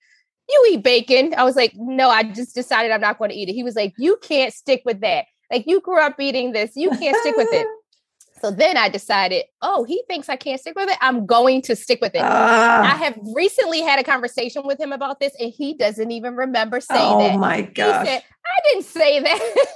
You 0.48 0.66
eat 0.70 0.82
bacon. 0.82 1.34
I 1.36 1.44
was 1.44 1.56
like, 1.56 1.72
No, 1.74 2.10
I 2.10 2.24
just 2.24 2.54
decided 2.54 2.92
I'm 2.92 3.00
not 3.00 3.18
going 3.18 3.30
to 3.30 3.36
eat 3.36 3.48
it. 3.48 3.54
He 3.54 3.62
was 3.62 3.76
like, 3.76 3.94
You 3.98 4.18
can't 4.22 4.52
stick 4.52 4.82
with 4.84 5.00
that. 5.00 5.26
Like, 5.50 5.66
you 5.66 5.80
grew 5.80 6.00
up 6.00 6.20
eating 6.20 6.52
this, 6.52 6.72
you 6.76 6.90
can't 6.90 7.16
stick 7.20 7.36
with 7.36 7.48
it. 7.52 7.66
So 8.40 8.50
then 8.50 8.76
I 8.76 8.88
decided, 8.88 9.44
oh, 9.62 9.84
he 9.84 10.02
thinks 10.08 10.28
I 10.28 10.36
can't 10.36 10.60
stick 10.60 10.74
with 10.76 10.88
it. 10.88 10.96
I'm 11.00 11.26
going 11.26 11.62
to 11.62 11.76
stick 11.76 12.00
with 12.00 12.14
it. 12.14 12.22
Uh, 12.22 12.82
I 12.84 12.96
have 12.96 13.18
recently 13.34 13.80
had 13.82 13.98
a 13.98 14.04
conversation 14.04 14.62
with 14.64 14.80
him 14.80 14.92
about 14.92 15.20
this, 15.20 15.32
and 15.40 15.52
he 15.52 15.74
doesn't 15.74 16.10
even 16.10 16.36
remember 16.36 16.80
saying 16.80 17.00
oh 17.02 17.18
that. 17.18 17.34
Oh 17.34 17.38
my 17.38 17.62
gosh. 17.62 18.06
Said, 18.06 18.22
I 18.48 18.72
didn't 18.72 18.84
say 18.84 19.20
that. 19.20 19.66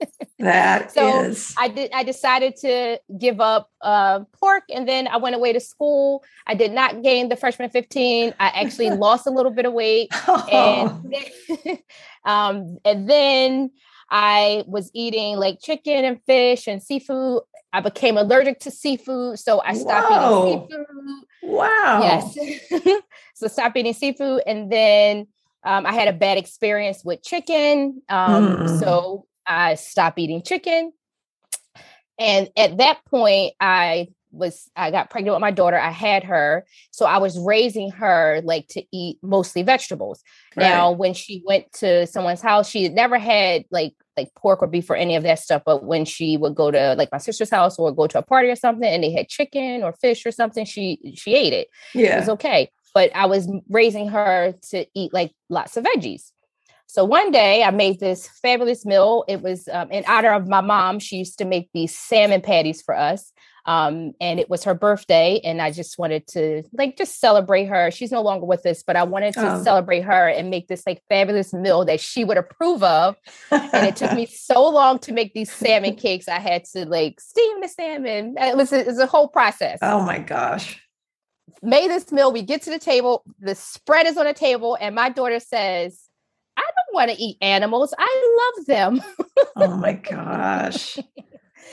that 0.38 0.92
so 0.92 1.24
is. 1.24 1.54
I 1.58 1.68
did 1.68 1.90
I 1.92 2.04
decided 2.04 2.56
to 2.56 3.00
give 3.18 3.40
up 3.40 3.70
uh, 3.80 4.20
pork 4.32 4.64
and 4.72 4.88
then 4.88 5.08
I 5.08 5.16
went 5.16 5.34
away 5.34 5.52
to 5.52 5.60
school. 5.60 6.22
I 6.46 6.54
did 6.54 6.72
not 6.72 7.02
gain 7.02 7.28
the 7.28 7.36
freshman 7.36 7.70
15. 7.70 8.34
I 8.38 8.46
actually 8.48 8.90
lost 8.96 9.26
a 9.26 9.30
little 9.30 9.52
bit 9.52 9.64
of 9.64 9.72
weight. 9.72 10.08
Oh. 10.26 11.00
And, 11.02 11.12
then, 11.12 11.78
um, 12.24 12.78
and 12.84 13.08
then 13.08 13.70
I 14.10 14.64
was 14.66 14.90
eating 14.94 15.36
like 15.36 15.60
chicken 15.60 16.04
and 16.04 16.20
fish 16.24 16.66
and 16.66 16.82
seafood 16.82 17.42
I 17.72 17.80
became 17.80 18.16
allergic 18.16 18.60
to 18.60 18.70
seafood, 18.70 19.38
so 19.38 19.60
I 19.60 19.74
stopped 19.74 20.10
Whoa. 20.10 20.48
eating 20.48 20.68
seafood. 20.68 21.24
Wow. 21.42 22.00
Yes. 22.02 23.02
so 23.34 23.46
stop 23.46 23.76
eating 23.76 23.92
seafood, 23.92 24.42
and 24.46 24.72
then 24.72 25.26
um, 25.64 25.84
I 25.84 25.92
had 25.92 26.08
a 26.08 26.12
bad 26.12 26.38
experience 26.38 27.04
with 27.04 27.22
chicken. 27.22 28.02
Um, 28.08 28.56
mm. 28.56 28.80
So 28.80 29.26
I 29.46 29.74
stopped 29.74 30.18
eating 30.18 30.42
chicken, 30.42 30.92
and 32.18 32.48
at 32.56 32.78
that 32.78 33.04
point, 33.04 33.52
I 33.60 34.08
was 34.30 34.70
I 34.76 34.90
got 34.90 35.10
pregnant 35.10 35.34
with 35.34 35.40
my 35.40 35.50
daughter. 35.50 35.78
I 35.78 35.90
had 35.90 36.24
her, 36.24 36.66
so 36.90 37.06
I 37.06 37.18
was 37.18 37.38
raising 37.38 37.90
her 37.92 38.40
like 38.44 38.68
to 38.68 38.82
eat 38.92 39.18
mostly 39.22 39.62
vegetables. 39.62 40.22
Right. 40.56 40.68
Now, 40.68 40.90
when 40.90 41.14
she 41.14 41.42
went 41.46 41.72
to 41.74 42.06
someone's 42.06 42.40
house, 42.40 42.68
she 42.68 42.82
had 42.84 42.92
never 42.92 43.18
had 43.18 43.64
like 43.70 43.94
like 44.16 44.34
pork 44.34 44.62
or 44.62 44.66
beef 44.66 44.90
or 44.90 44.96
any 44.96 45.16
of 45.16 45.22
that 45.22 45.38
stuff. 45.38 45.62
But 45.64 45.84
when 45.84 46.04
she 46.04 46.36
would 46.36 46.54
go 46.54 46.70
to 46.70 46.94
like 46.96 47.12
my 47.12 47.18
sister's 47.18 47.50
house 47.50 47.78
or 47.78 47.92
go 47.92 48.06
to 48.06 48.18
a 48.18 48.22
party 48.22 48.48
or 48.48 48.56
something, 48.56 48.88
and 48.88 49.02
they 49.02 49.12
had 49.12 49.28
chicken 49.28 49.82
or 49.82 49.92
fish 49.92 50.26
or 50.26 50.32
something, 50.32 50.64
she 50.64 51.14
she 51.16 51.34
ate 51.34 51.52
it. 51.52 51.68
Yeah, 51.94 52.16
it 52.16 52.20
was 52.20 52.28
okay. 52.30 52.70
But 52.94 53.10
I 53.14 53.26
was 53.26 53.48
raising 53.68 54.08
her 54.08 54.54
to 54.70 54.86
eat 54.94 55.12
like 55.12 55.32
lots 55.48 55.76
of 55.76 55.84
veggies. 55.84 56.32
So 56.90 57.04
one 57.04 57.30
day 57.30 57.62
I 57.62 57.70
made 57.70 58.00
this 58.00 58.26
fabulous 58.40 58.86
meal. 58.86 59.22
It 59.28 59.42
was 59.42 59.68
um, 59.70 59.92
in 59.92 60.04
honor 60.08 60.32
of 60.32 60.48
my 60.48 60.62
mom. 60.62 60.98
She 61.00 61.16
used 61.16 61.36
to 61.38 61.44
make 61.44 61.68
these 61.74 61.94
salmon 61.94 62.40
patties 62.40 62.80
for 62.80 62.96
us. 62.96 63.30
Um, 63.66 64.12
and 64.20 64.40
it 64.40 64.48
was 64.48 64.64
her 64.64 64.74
birthday, 64.74 65.40
and 65.44 65.60
I 65.60 65.70
just 65.70 65.98
wanted 65.98 66.26
to 66.28 66.62
like 66.72 66.96
just 66.96 67.20
celebrate 67.20 67.66
her. 67.66 67.90
She's 67.90 68.12
no 68.12 68.22
longer 68.22 68.46
with 68.46 68.64
us, 68.66 68.82
but 68.82 68.96
I 68.96 69.02
wanted 69.02 69.34
to 69.34 69.54
oh. 69.56 69.62
celebrate 69.62 70.02
her 70.02 70.28
and 70.28 70.50
make 70.50 70.68
this 70.68 70.86
like 70.86 71.02
fabulous 71.08 71.52
meal 71.52 71.84
that 71.84 72.00
she 72.00 72.24
would 72.24 72.38
approve 72.38 72.82
of. 72.82 73.16
and 73.50 73.86
it 73.86 73.96
took 73.96 74.12
me 74.14 74.26
so 74.30 74.68
long 74.68 74.98
to 75.00 75.12
make 75.12 75.34
these 75.34 75.52
salmon 75.52 75.96
cakes. 75.96 76.28
I 76.28 76.38
had 76.38 76.64
to 76.72 76.86
like 76.86 77.20
steam 77.20 77.60
the 77.60 77.68
salmon. 77.68 78.36
It 78.38 78.56
was, 78.56 78.72
it 78.72 78.86
was 78.86 78.98
a 78.98 79.06
whole 79.06 79.28
process. 79.28 79.78
Oh 79.82 80.00
my 80.02 80.18
gosh. 80.18 80.80
Made 81.62 81.90
this 81.90 82.12
meal. 82.12 82.32
We 82.32 82.42
get 82.42 82.62
to 82.62 82.70
the 82.70 82.78
table. 82.78 83.24
The 83.40 83.54
spread 83.54 84.06
is 84.06 84.16
on 84.16 84.26
the 84.26 84.34
table, 84.34 84.76
and 84.80 84.94
my 84.94 85.08
daughter 85.08 85.40
says, 85.40 86.08
I 86.56 86.62
don't 86.62 86.94
want 86.94 87.10
to 87.10 87.22
eat 87.22 87.36
animals. 87.40 87.94
I 87.98 88.52
love 88.56 88.66
them. 88.66 89.02
oh 89.56 89.76
my 89.76 89.92
gosh. 89.94 90.98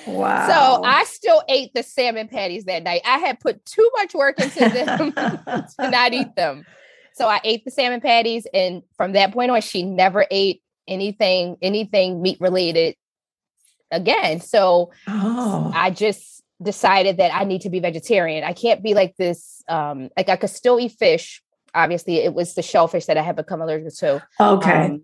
Wow. 0.08 0.48
So 0.48 0.84
I 0.84 1.04
still 1.06 1.44
ate 1.50 1.74
the 1.74 1.84
salmon 1.84 2.27
patties 2.27 2.65
that 2.65 2.84
night. 2.84 3.01
I 3.06 3.18
had 3.18 3.39
put 3.39 3.65
too 3.65 3.89
much 3.98 4.13
work 4.13 4.39
into 4.39 4.60
them 4.60 5.12
to 5.13 5.68
not 5.80 6.13
eat 6.13 6.36
them. 6.36 6.65
So 7.13 7.27
I 7.27 7.39
ate 7.44 7.65
the 7.65 7.72
salmon 7.72 8.01
patties. 8.01 8.46
And 8.54 8.84
from 8.98 9.13
that 9.13 9.34
point 9.34 9.51
on, 9.51 9.62
she 9.62 9.84
never 9.84 10.25
ate 10.30 10.62
anything, 10.88 11.58
anything 11.62 12.22
meat 12.22 12.39
related 12.39 12.96
again. 13.92 14.42
So 14.42 14.92
oh. 15.08 15.72
I 15.74 15.92
just 15.92 16.44
decided 16.62 17.18
that 17.18 17.34
I 17.34 17.44
need 17.44 17.62
to 17.62 17.70
be 17.70 17.80
vegetarian. 17.80 18.44
I 18.44 18.54
can't 18.54 18.84
be 18.84 18.94
like 18.94 19.15
this. 19.18 19.63
Um, 19.68 20.10
like 20.18 20.30
I 20.30 20.36
could 20.36 20.50
still 20.50 20.80
eat 20.80 20.94
fish. 20.94 21.42
Obviously, 21.74 22.18
it 22.18 22.34
was 22.34 22.56
the 22.56 22.62
shellfish 22.62 23.06
that 23.06 23.18
I 23.18 23.22
had 23.22 23.36
become 23.36 23.62
allergic 23.62 23.94
to. 23.96 24.25
Okay. 24.39 24.86
Um, 24.86 25.04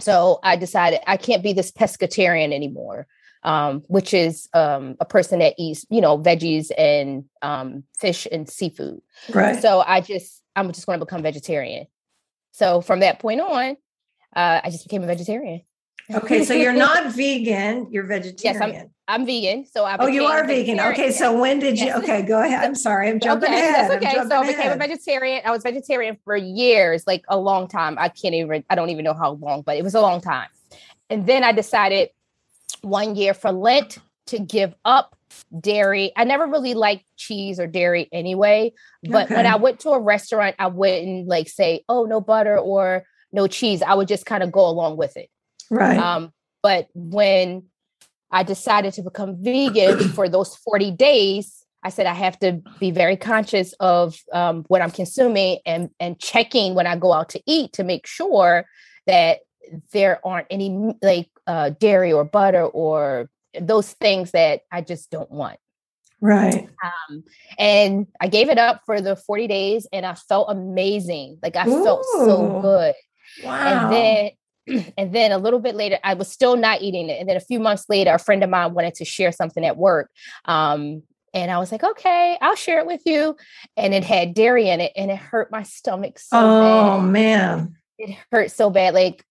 so 0.00 0.40
I 0.42 0.56
decided 0.56 1.00
I 1.06 1.16
can't 1.16 1.42
be 1.42 1.52
this 1.52 1.70
pescatarian 1.70 2.52
anymore, 2.52 3.06
um, 3.44 3.82
which 3.88 4.14
is 4.14 4.48
um, 4.54 4.96
a 5.00 5.04
person 5.04 5.38
that 5.38 5.54
eats, 5.58 5.86
you 5.90 6.00
know, 6.00 6.18
veggies 6.18 6.70
and 6.76 7.24
um, 7.42 7.84
fish 7.98 8.26
and 8.32 8.48
seafood. 8.48 9.00
right. 9.32 9.60
So 9.60 9.82
I 9.86 10.00
just, 10.00 10.42
I'm 10.56 10.72
just 10.72 10.86
going 10.86 10.98
to 10.98 11.04
become 11.04 11.22
vegetarian. 11.22 11.86
So 12.52 12.80
from 12.80 13.00
that 13.00 13.18
point 13.18 13.40
on, 13.40 13.76
uh, 14.34 14.60
I 14.64 14.70
just 14.70 14.84
became 14.84 15.02
a 15.02 15.06
vegetarian. 15.06 15.62
okay. 16.12 16.44
So 16.44 16.54
you're 16.54 16.72
not 16.88 17.12
vegan. 17.12 17.88
You're 17.90 18.06
vegetarian. 18.06 18.60
Yes, 18.60 18.60
I'm 18.60 18.90
I'm 19.06 19.26
vegan, 19.26 19.66
so 19.66 19.84
I. 19.84 19.96
oh, 19.98 20.06
you 20.06 20.24
are 20.24 20.46
vegan. 20.46 20.80
Okay. 20.80 21.10
So 21.10 21.38
when 21.38 21.58
did 21.58 21.78
you? 21.78 21.86
Yes. 21.86 21.98
Okay. 21.98 22.22
Go 22.22 22.42
ahead. 22.42 22.64
I'm 22.64 22.74
sorry. 22.74 23.10
I'm 23.10 23.20
jumping 23.20 23.50
okay, 23.50 23.58
ahead. 23.58 23.90
That's 23.90 24.04
okay. 24.04 24.28
So 24.28 24.40
I 24.40 24.46
became 24.46 24.72
a 24.72 24.76
vegetarian. 24.76 25.42
I 25.44 25.50
was 25.50 25.62
vegetarian 25.62 26.16
for 26.24 26.36
years, 26.36 27.06
like 27.06 27.22
a 27.28 27.36
long 27.36 27.68
time. 27.68 27.96
I 27.98 28.08
can't 28.08 28.34
even, 28.34 28.64
I 28.70 28.74
don't 28.74 28.88
even 28.88 29.04
know 29.04 29.12
how 29.12 29.32
long, 29.32 29.60
but 29.60 29.76
it 29.76 29.84
was 29.84 29.94
a 29.94 30.00
long 30.00 30.22
time. 30.22 30.48
And 31.10 31.26
then 31.26 31.44
I 31.44 31.52
decided 31.52 32.08
one 32.84 33.16
year 33.16 33.34
for 33.34 33.52
Lent 33.52 33.98
to 34.26 34.38
give 34.38 34.74
up 34.84 35.16
dairy. 35.60 36.12
I 36.16 36.24
never 36.24 36.46
really 36.46 36.74
liked 36.74 37.04
cheese 37.16 37.58
or 37.58 37.66
dairy 37.66 38.08
anyway. 38.12 38.72
But 39.02 39.30
when 39.30 39.46
I 39.46 39.56
went 39.56 39.80
to 39.80 39.90
a 39.90 40.00
restaurant, 40.00 40.56
I 40.58 40.68
wouldn't 40.68 41.26
like 41.28 41.48
say, 41.48 41.84
oh, 41.88 42.04
no 42.04 42.20
butter 42.20 42.58
or 42.58 43.04
no 43.32 43.46
cheese. 43.46 43.82
I 43.82 43.94
would 43.94 44.08
just 44.08 44.26
kind 44.26 44.42
of 44.42 44.52
go 44.52 44.68
along 44.68 44.96
with 44.96 45.16
it. 45.16 45.28
Right. 45.70 45.98
Um, 45.98 46.32
but 46.62 46.88
when 46.94 47.64
I 48.30 48.42
decided 48.42 48.94
to 48.94 49.02
become 49.02 49.42
vegan 49.42 50.08
for 50.14 50.28
those 50.28 50.56
40 50.56 50.92
days, 50.92 51.64
I 51.82 51.90
said 51.90 52.06
I 52.06 52.14
have 52.14 52.38
to 52.38 52.62
be 52.80 52.90
very 52.90 53.16
conscious 53.16 53.74
of 53.74 54.18
um, 54.32 54.64
what 54.68 54.80
I'm 54.80 54.90
consuming 54.90 55.58
and 55.66 55.90
and 56.00 56.18
checking 56.18 56.74
when 56.74 56.86
I 56.86 56.96
go 56.96 57.12
out 57.12 57.28
to 57.30 57.42
eat 57.46 57.74
to 57.74 57.84
make 57.84 58.06
sure 58.06 58.64
that 59.06 59.40
there 59.92 60.20
aren't 60.26 60.46
any 60.50 60.94
like 61.02 61.30
uh, 61.46 61.70
dairy 61.70 62.12
or 62.12 62.24
butter 62.24 62.64
or 62.64 63.28
those 63.60 63.92
things 63.92 64.32
that 64.32 64.62
I 64.70 64.80
just 64.80 65.10
don't 65.10 65.30
want. 65.30 65.58
right. 66.20 66.68
Um, 66.82 67.24
and 67.58 68.06
I 68.20 68.28
gave 68.28 68.48
it 68.48 68.58
up 68.58 68.82
for 68.86 69.00
the 69.00 69.16
40 69.16 69.46
days 69.46 69.86
and 69.92 70.04
I 70.04 70.14
felt 70.14 70.48
amazing. 70.50 71.38
Like 71.42 71.56
I 71.56 71.64
felt 71.64 72.04
so 72.04 72.58
good 72.62 72.94
Wow. 73.42 73.66
and 73.66 73.92
then 73.92 74.30
and 74.98 75.14
then 75.14 75.32
a 75.32 75.38
little 75.38 75.58
bit 75.60 75.74
later 75.74 75.98
i 76.04 76.14
was 76.14 76.30
still 76.30 76.56
not 76.56 76.80
eating 76.82 77.08
it 77.08 77.20
and 77.20 77.28
then 77.28 77.36
a 77.36 77.40
few 77.40 77.60
months 77.60 77.84
later 77.88 78.12
a 78.12 78.18
friend 78.18 78.42
of 78.42 78.50
mine 78.50 78.74
wanted 78.74 78.94
to 78.94 79.04
share 79.04 79.32
something 79.32 79.64
at 79.64 79.76
work 79.76 80.10
um, 80.46 81.02
and 81.34 81.50
i 81.50 81.58
was 81.58 81.70
like 81.72 81.84
okay 81.84 82.38
i'll 82.40 82.54
share 82.54 82.78
it 82.78 82.86
with 82.86 83.02
you 83.04 83.36
and 83.76 83.92
it 83.92 84.04
had 84.04 84.34
dairy 84.34 84.68
in 84.68 84.80
it 84.80 84.92
and 84.96 85.10
it 85.10 85.18
hurt 85.18 85.50
my 85.50 85.62
stomach 85.62 86.18
so 86.18 86.36
oh 86.38 86.60
bad 86.60 87.10
man. 87.10 87.76
It 87.98 88.16
hurt 88.30 88.50
so 88.50 88.70
bad 88.70 88.94
like 88.94 89.24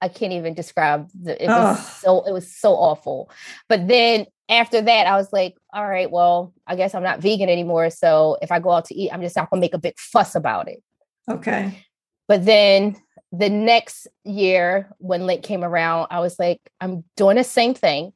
i 0.00 0.08
can't 0.08 0.32
even 0.32 0.54
describe 0.54 1.08
the 1.14 1.42
it 1.42 1.48
was 1.48 1.78
Ugh. 1.78 1.86
so 2.00 2.22
it 2.26 2.32
was 2.32 2.50
so 2.50 2.72
awful 2.72 3.30
but 3.68 3.86
then 3.88 4.26
after 4.48 4.80
that 4.82 5.06
i 5.06 5.16
was 5.16 5.32
like 5.32 5.56
all 5.72 5.86
right 5.86 6.10
well 6.10 6.52
i 6.66 6.76
guess 6.76 6.94
i'm 6.94 7.02
not 7.02 7.20
vegan 7.20 7.48
anymore 7.48 7.90
so 7.90 8.36
if 8.42 8.52
i 8.52 8.58
go 8.58 8.70
out 8.70 8.84
to 8.86 8.94
eat 8.94 9.10
i'm 9.12 9.22
just 9.22 9.36
not 9.36 9.50
gonna 9.50 9.60
make 9.60 9.74
a 9.74 9.78
big 9.78 9.98
fuss 9.98 10.34
about 10.34 10.68
it 10.68 10.82
Okay. 11.28 11.86
but 12.28 12.44
then 12.44 12.96
the 13.38 13.50
next 13.50 14.06
year 14.24 14.88
when 14.98 15.26
Lent 15.26 15.42
came 15.42 15.64
around, 15.64 16.08
I 16.10 16.20
was 16.20 16.38
like, 16.38 16.60
I'm 16.80 17.04
doing 17.16 17.36
the 17.36 17.44
same 17.44 17.74
thing. 17.74 18.12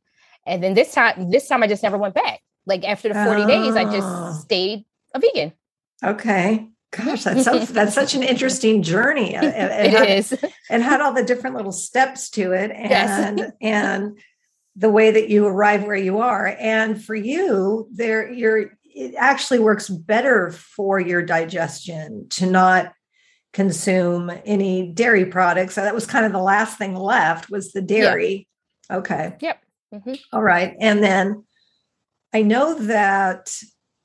And 0.47 0.62
then 0.62 0.75
this 0.75 0.93
time, 0.93 1.31
this 1.31 1.49
time 1.49 1.62
I 1.62 1.67
just 1.67 1.83
never 1.83 1.99
went 1.99 2.14
back. 2.14 2.40
Like 2.67 2.85
after 2.85 3.09
the 3.09 3.25
40 3.25 3.47
days, 3.47 3.75
I 3.75 3.85
just 3.85 4.07
oh. 4.09 4.38
stayed 4.40 4.85
a 5.14 5.19
vegan. 5.19 5.52
Okay. 6.05 6.69
Gosh, 6.90 7.25
that's 7.25 7.45
so 7.45 7.59
that's 7.59 7.95
such 7.95 8.14
an 8.14 8.23
interesting 8.23 8.83
journey. 8.83 9.37
uh, 9.37 9.42
and- 9.45 9.54
and 9.54 9.87
It 9.95 9.99
had- 9.99 10.09
is. 10.18 10.35
and 10.71 10.83
had 10.83 11.00
all 11.00 11.12
the 11.12 11.23
different 11.25 11.54
little 11.57 11.73
steps 11.73 12.30
to 12.30 12.52
it 12.52 12.71
Yes. 12.71 13.11
and 13.11 13.52
and 13.61 14.18
the 14.76 14.88
way 14.90 15.11
that 15.11 15.29
you 15.29 15.44
arrive 15.46 15.85
where 15.85 15.96
you 15.96 16.18
are 16.20 16.46
and 16.59 17.03
for 17.05 17.14
you 17.14 17.88
there 17.92 18.31
you're 18.33 18.70
it 18.85 19.14
actually 19.16 19.59
works 19.59 19.88
better 19.88 20.51
for 20.51 20.98
your 21.01 21.20
digestion 21.22 22.27
to 22.31 22.46
not 22.46 22.92
consume 23.53 24.31
any 24.44 24.90
dairy 24.92 25.24
products 25.27 25.74
so 25.74 25.83
that 25.83 25.94
was 25.94 26.07
kind 26.07 26.24
of 26.27 26.33
the 26.33 26.38
last 26.38 26.79
thing 26.79 26.94
left 26.94 27.51
was 27.51 27.72
the 27.72 27.83
dairy 27.83 28.46
okay 28.90 29.37
Yep. 29.40 29.59
Mhm. 29.94 30.18
all 30.33 30.42
right 30.42 30.74
and 30.81 31.03
then 31.03 31.44
i 32.33 32.42
know 32.42 32.74
that 32.74 33.51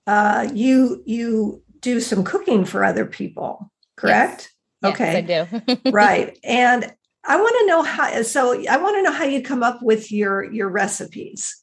uh 0.07 0.49
you 0.53 1.03
you 1.05 1.62
do 1.83 1.99
some 1.99 2.23
cooking 2.23 2.65
for 2.65 2.83
other 2.83 3.05
people 3.05 3.71
correct? 3.95 4.51
Yes, 4.81 4.93
okay. 4.93 5.17
I 5.17 5.21
do. 5.21 5.91
right. 5.91 6.37
And 6.43 6.91
i 7.25 7.37
want 7.37 7.55
to 7.59 7.67
know 7.67 7.81
how 7.81 8.21
so 8.21 8.51
i 8.67 8.77
want 8.77 8.97
to 8.97 9.01
know 9.01 9.11
how 9.11 9.23
you 9.23 9.41
come 9.41 9.63
up 9.63 9.81
with 9.81 10.11
your 10.11 10.43
your 10.43 10.67
recipes 10.67 11.62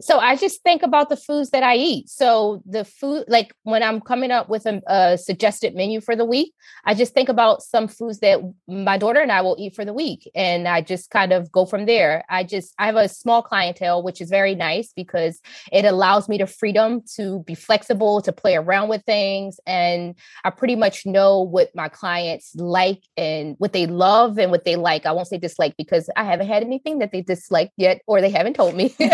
so 0.00 0.18
I 0.18 0.36
just 0.36 0.62
think 0.62 0.82
about 0.82 1.08
the 1.08 1.16
foods 1.16 1.50
that 1.50 1.62
I 1.62 1.76
eat. 1.76 2.08
So 2.08 2.62
the 2.66 2.84
food, 2.84 3.24
like 3.28 3.54
when 3.62 3.82
I'm 3.82 4.00
coming 4.00 4.32
up 4.32 4.48
with 4.48 4.66
a, 4.66 4.82
a 4.86 5.16
suggested 5.16 5.74
menu 5.74 6.00
for 6.00 6.16
the 6.16 6.24
week, 6.24 6.52
I 6.84 6.94
just 6.94 7.14
think 7.14 7.28
about 7.28 7.62
some 7.62 7.86
foods 7.86 8.18
that 8.18 8.40
my 8.66 8.98
daughter 8.98 9.20
and 9.20 9.30
I 9.30 9.40
will 9.42 9.56
eat 9.58 9.76
for 9.76 9.84
the 9.84 9.92
week, 9.92 10.28
and 10.34 10.66
I 10.66 10.80
just 10.80 11.10
kind 11.10 11.32
of 11.32 11.52
go 11.52 11.64
from 11.64 11.86
there. 11.86 12.24
I 12.28 12.42
just 12.42 12.74
I 12.78 12.86
have 12.86 12.96
a 12.96 13.08
small 13.08 13.42
clientele, 13.42 14.02
which 14.02 14.20
is 14.20 14.30
very 14.30 14.54
nice 14.54 14.92
because 14.94 15.40
it 15.70 15.84
allows 15.84 16.28
me 16.28 16.38
the 16.38 16.46
freedom 16.46 17.02
to 17.16 17.44
be 17.46 17.54
flexible, 17.54 18.20
to 18.22 18.32
play 18.32 18.56
around 18.56 18.88
with 18.88 19.04
things, 19.04 19.60
and 19.66 20.16
I 20.44 20.50
pretty 20.50 20.76
much 20.76 21.06
know 21.06 21.40
what 21.40 21.70
my 21.74 21.88
clients 21.88 22.54
like 22.56 23.02
and 23.16 23.54
what 23.58 23.72
they 23.72 23.86
love 23.86 24.38
and 24.38 24.50
what 24.50 24.64
they 24.64 24.76
like. 24.76 25.06
I 25.06 25.12
won't 25.12 25.28
say 25.28 25.38
dislike 25.38 25.76
because 25.76 26.10
I 26.16 26.24
haven't 26.24 26.48
had 26.48 26.64
anything 26.64 26.98
that 26.98 27.12
they 27.12 27.22
dislike 27.22 27.70
yet, 27.76 28.02
or 28.08 28.20
they 28.20 28.30
haven't 28.30 28.54
told 28.54 28.74
me. 28.74 28.94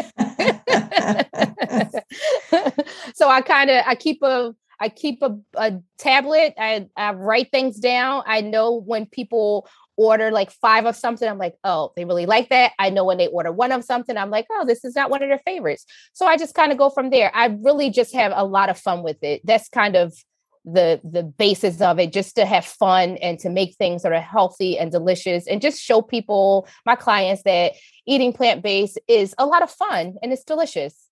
so 3.14 3.28
I 3.28 3.42
kind 3.42 3.70
of 3.70 3.84
I 3.86 3.94
keep 3.94 4.22
a 4.22 4.54
I 4.80 4.88
keep 4.88 5.22
a, 5.22 5.36
a 5.56 5.78
tablet. 5.98 6.54
I, 6.58 6.88
I 6.96 7.12
write 7.12 7.50
things 7.50 7.78
down. 7.78 8.22
I 8.26 8.40
know 8.40 8.80
when 8.80 9.04
people 9.04 9.68
order 9.96 10.30
like 10.30 10.50
five 10.50 10.86
of 10.86 10.96
something, 10.96 11.28
I'm 11.28 11.36
like, 11.36 11.56
oh, 11.62 11.92
they 11.94 12.06
really 12.06 12.24
like 12.24 12.48
that. 12.48 12.72
I 12.78 12.88
know 12.88 13.04
when 13.04 13.18
they 13.18 13.26
order 13.26 13.52
one 13.52 13.72
of 13.72 13.84
something, 13.84 14.16
I'm 14.16 14.30
like, 14.30 14.46
oh, 14.50 14.64
this 14.64 14.82
is 14.82 14.96
not 14.96 15.10
one 15.10 15.22
of 15.22 15.28
their 15.28 15.42
favorites. 15.44 15.84
So 16.14 16.24
I 16.24 16.38
just 16.38 16.54
kind 16.54 16.72
of 16.72 16.78
go 16.78 16.88
from 16.88 17.10
there. 17.10 17.30
I 17.34 17.54
really 17.60 17.90
just 17.90 18.14
have 18.14 18.32
a 18.34 18.46
lot 18.46 18.70
of 18.70 18.78
fun 18.78 19.02
with 19.02 19.22
it. 19.22 19.42
That's 19.44 19.68
kind 19.68 19.96
of 19.96 20.14
the 20.64 21.00
the 21.02 21.22
basis 21.22 21.80
of 21.80 21.98
it 21.98 22.12
just 22.12 22.36
to 22.36 22.44
have 22.44 22.64
fun 22.64 23.16
and 23.22 23.38
to 23.38 23.48
make 23.48 23.74
things 23.76 24.02
that 24.02 24.12
are 24.12 24.20
healthy 24.20 24.78
and 24.78 24.92
delicious 24.92 25.46
and 25.46 25.62
just 25.62 25.80
show 25.80 26.02
people 26.02 26.68
my 26.84 26.94
clients 26.94 27.42
that 27.44 27.72
eating 28.06 28.32
plant-based 28.32 28.98
is 29.08 29.34
a 29.38 29.46
lot 29.46 29.62
of 29.62 29.70
fun 29.70 30.16
and 30.22 30.32
it's 30.32 30.44
delicious 30.44 31.08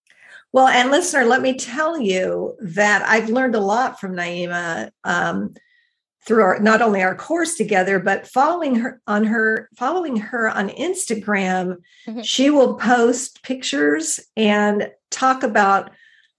well 0.52 0.68
and 0.68 0.90
listener 0.90 1.24
let 1.24 1.40
me 1.40 1.54
tell 1.56 1.98
you 1.98 2.54
that 2.60 3.02
i've 3.08 3.30
learned 3.30 3.54
a 3.54 3.60
lot 3.60 3.98
from 3.98 4.14
naima 4.14 4.90
um, 5.04 5.54
through 6.26 6.42
our 6.42 6.58
not 6.60 6.82
only 6.82 7.02
our 7.02 7.14
course 7.14 7.54
together 7.54 7.98
but 7.98 8.26
following 8.28 8.74
her 8.74 9.00
on 9.06 9.24
her 9.24 9.70
following 9.78 10.16
her 10.16 10.50
on 10.50 10.68
instagram 10.68 11.76
Mhm. 12.06 12.22
she 12.22 12.50
will 12.50 12.74
post 12.74 13.42
pictures 13.42 14.20
and 14.36 14.90
talk 15.10 15.42
about 15.42 15.90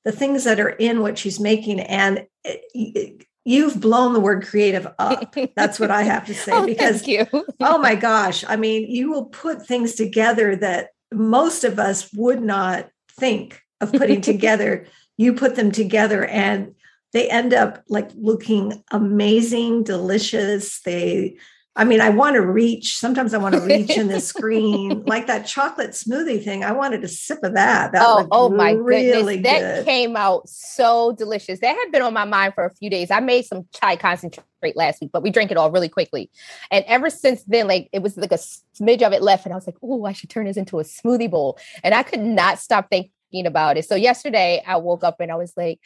the 0.06 0.12
things 0.12 0.44
that 0.44 0.60
are 0.60 0.70
in 0.70 1.02
what 1.02 1.18
she's 1.18 1.40
making 1.40 1.80
and 1.80 2.26
Eh, 2.46 2.56
it- 2.74 2.96
it- 2.96 3.22
eh, 3.22 3.24
you've 3.46 3.80
blown 3.80 4.14
the 4.14 4.20
word 4.20 4.46
creative 4.46 4.86
up. 5.00 5.34
That's 5.56 5.80
what 5.80 5.90
i 5.92 6.04
have 6.04 6.26
to 6.28 6.34
say 6.46 6.52
oh, 6.52 6.66
because 6.66 7.02
thank 7.02 7.32
you. 7.32 7.46
oh 7.62 7.78
my 7.80 7.96
gosh 7.96 8.44
i 8.48 8.56
mean 8.56 8.86
you 8.90 9.10
will 9.10 9.26
put 9.26 9.66
things 9.66 9.96
together 9.96 10.56
that 10.58 10.90
most 11.14 11.64
of 11.64 11.80
us 11.80 12.12
would 12.14 12.42
not 12.42 12.90
think 13.20 13.62
of 13.82 13.92
putting 13.92 14.22
together. 14.32 14.86
You 15.18 15.34
put 15.34 15.56
them 15.56 15.72
together 15.72 16.24
and 16.26 16.76
they 17.14 17.30
end 17.30 17.54
up 17.54 17.84
like 17.90 18.10
looking 18.16 18.84
amazing 18.92 19.84
delicious. 19.84 20.80
They 20.82 21.38
i 21.76 21.84
mean 21.84 22.02
i 22.02 22.10
want 22.10 22.36
to 22.36 22.42
reach 22.42 22.98
sometimes 22.98 23.34
i 23.34 23.38
want 23.38 23.56
to 23.56 23.62
reach 23.66 23.92
in 23.92 24.08
the 24.08 24.20
screen 24.20 25.04
like 25.06 25.28
that 25.28 25.46
chocolate 25.46 25.92
smoothie 25.92 26.44
thing 26.44 26.64
i 26.64 26.72
wanted 26.72 27.04
a 27.04 27.08
sip 27.08 27.40
of 27.44 27.54
that 27.54 27.92
that 27.92 28.02
oh, 28.04 28.28
oh 28.32 28.50
my 28.50 28.72
really 28.72 29.38
goodness. 29.38 29.52
That 29.52 29.76
good. 29.78 29.86
came 29.86 30.16
out 30.16 30.48
so 30.50 31.14
delicious. 31.14 31.60
That 31.60 31.76
had 31.76 31.92
been 31.92 32.02
on 32.02 32.14
my 32.14 32.26
mind 32.26 32.54
for 32.54 32.66
a 32.66 32.74
few 32.74 32.90
days. 32.90 33.12
I 33.12 33.20
made 33.20 33.46
some 33.46 33.68
chai 33.74 33.96
concentrate 33.96 34.44
last 34.76 35.02
week, 35.02 35.12
but 35.12 35.24
we 35.24 35.30
drank 35.30 35.52
it 35.52 35.58
all 35.58 35.72
really 35.72 35.90
quickly. 35.90 36.30
And 36.72 36.84
ever 36.88 37.10
since 37.10 37.44
then, 37.44 37.68
like 37.68 37.90
it 37.92 38.02
was 38.02 38.18
like 38.18 38.32
a 38.32 38.36
smidge 38.36 39.02
of 39.02 39.14
it 39.14 39.22
left. 39.22 39.46
And 39.46 39.54
I 39.54 39.56
was 39.56 39.68
like, 39.68 39.78
oh, 39.82 40.06
I 40.06 40.14
should 40.14 40.30
turn 40.30 40.46
this 40.46 40.58
into 40.58 40.80
a 40.80 40.84
smoothie 40.84 41.30
bowl. 41.30 41.58
And 41.84 41.94
I 41.94 42.04
could 42.04 42.22
not 42.22 42.60
stop 42.60 42.90
thinking 42.90 43.46
about 43.46 43.78
it. 43.78 43.86
So 43.86 43.96
yesterday 43.96 44.64
I 44.66 44.78
woke 44.78 45.04
up 45.04 45.20
and 45.20 45.32
I 45.32 45.36
was 45.36 45.54
like, 45.56 45.80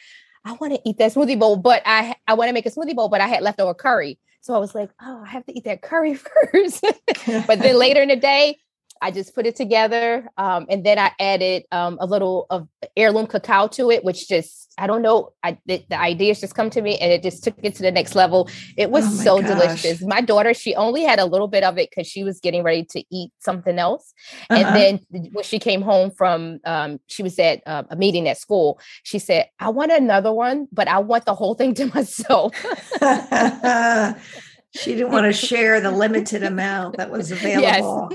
I 0.44 0.52
want 0.52 0.74
to 0.74 0.80
eat 0.84 0.98
that 0.98 1.12
smoothie 1.12 1.38
bowl, 1.38 1.56
but 1.56 1.82
I 1.86 2.14
I 2.26 2.34
want 2.34 2.48
to 2.48 2.52
make 2.52 2.66
a 2.66 2.70
smoothie 2.70 2.94
bowl, 2.94 3.08
but 3.08 3.20
I 3.20 3.26
had 3.26 3.42
leftover 3.42 3.74
curry. 3.74 4.18
So 4.44 4.54
I 4.54 4.58
was 4.58 4.74
like, 4.74 4.90
oh, 5.00 5.22
I 5.24 5.28
have 5.28 5.46
to 5.46 5.56
eat 5.56 5.64
that 5.64 5.80
curry 5.80 6.14
first. 6.52 6.82
but 7.46 7.60
then 7.60 7.78
later 7.78 8.02
in 8.02 8.08
the 8.08 8.16
day, 8.16 8.58
I 9.04 9.10
just 9.10 9.34
put 9.34 9.44
it 9.44 9.54
together, 9.54 10.26
um, 10.38 10.64
and 10.70 10.82
then 10.82 10.98
I 10.98 11.10
added 11.20 11.64
um, 11.70 11.98
a 12.00 12.06
little 12.06 12.46
of 12.48 12.66
heirloom 12.96 13.26
cacao 13.26 13.66
to 13.76 13.90
it, 13.90 14.02
which 14.02 14.26
just 14.26 14.72
I 14.78 14.86
don't 14.86 15.02
know. 15.02 15.34
I 15.42 15.58
the, 15.66 15.84
the 15.90 16.00
ideas 16.00 16.40
just 16.40 16.54
come 16.54 16.70
to 16.70 16.80
me, 16.80 16.96
and 16.96 17.12
it 17.12 17.22
just 17.22 17.44
took 17.44 17.54
it 17.62 17.74
to 17.74 17.82
the 17.82 17.90
next 17.92 18.14
level. 18.14 18.48
It 18.78 18.90
was 18.90 19.04
Oh 19.04 19.22
so 19.22 19.42
gosh. 19.42 19.48
delicious. 19.50 20.00
My 20.02 20.22
daughter, 20.22 20.54
she 20.54 20.74
only 20.74 21.02
had 21.04 21.18
a 21.18 21.26
little 21.26 21.48
bit 21.48 21.64
of 21.64 21.76
it 21.76 21.90
because 21.90 22.06
she 22.06 22.24
was 22.24 22.40
getting 22.40 22.62
ready 22.62 22.84
to 22.92 23.04
eat 23.10 23.30
something 23.40 23.78
else, 23.78 24.14
Uh-huh. 24.48 24.64
and 24.64 24.74
then 24.74 25.28
when 25.32 25.44
she 25.44 25.58
came 25.58 25.82
home 25.82 26.10
from, 26.10 26.60
um, 26.64 26.98
she 27.06 27.22
was 27.22 27.38
at 27.38 27.60
uh, 27.66 27.82
a 27.90 27.96
meeting 27.96 28.26
at 28.26 28.38
school. 28.38 28.80
She 29.02 29.18
said, 29.18 29.50
"I 29.60 29.68
want 29.68 29.92
another 29.92 30.32
one, 30.32 30.66
but 30.72 30.88
I 30.88 31.00
want 31.00 31.26
the 31.26 31.34
whole 31.34 31.54
thing 31.54 31.74
to 31.74 31.86
myself." 31.94 32.54
she 34.74 34.94
didn't 34.94 35.12
want 35.12 35.26
to 35.26 35.32
share 35.32 35.80
the 35.80 35.90
limited 35.90 36.42
amount 36.42 36.96
that 36.96 37.10
was 37.10 37.30
available. 37.36 38.10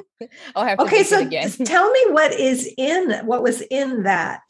I'll 0.56 0.66
have 0.66 0.80
Okay, 0.80 1.04
so 1.04 1.28
tell 1.64 1.92
me 1.92 2.06
what 2.10 2.34
is 2.34 2.72
in 2.78 3.12
what 3.26 3.42
was 3.44 3.62
in 3.62 4.04
that 4.04 4.42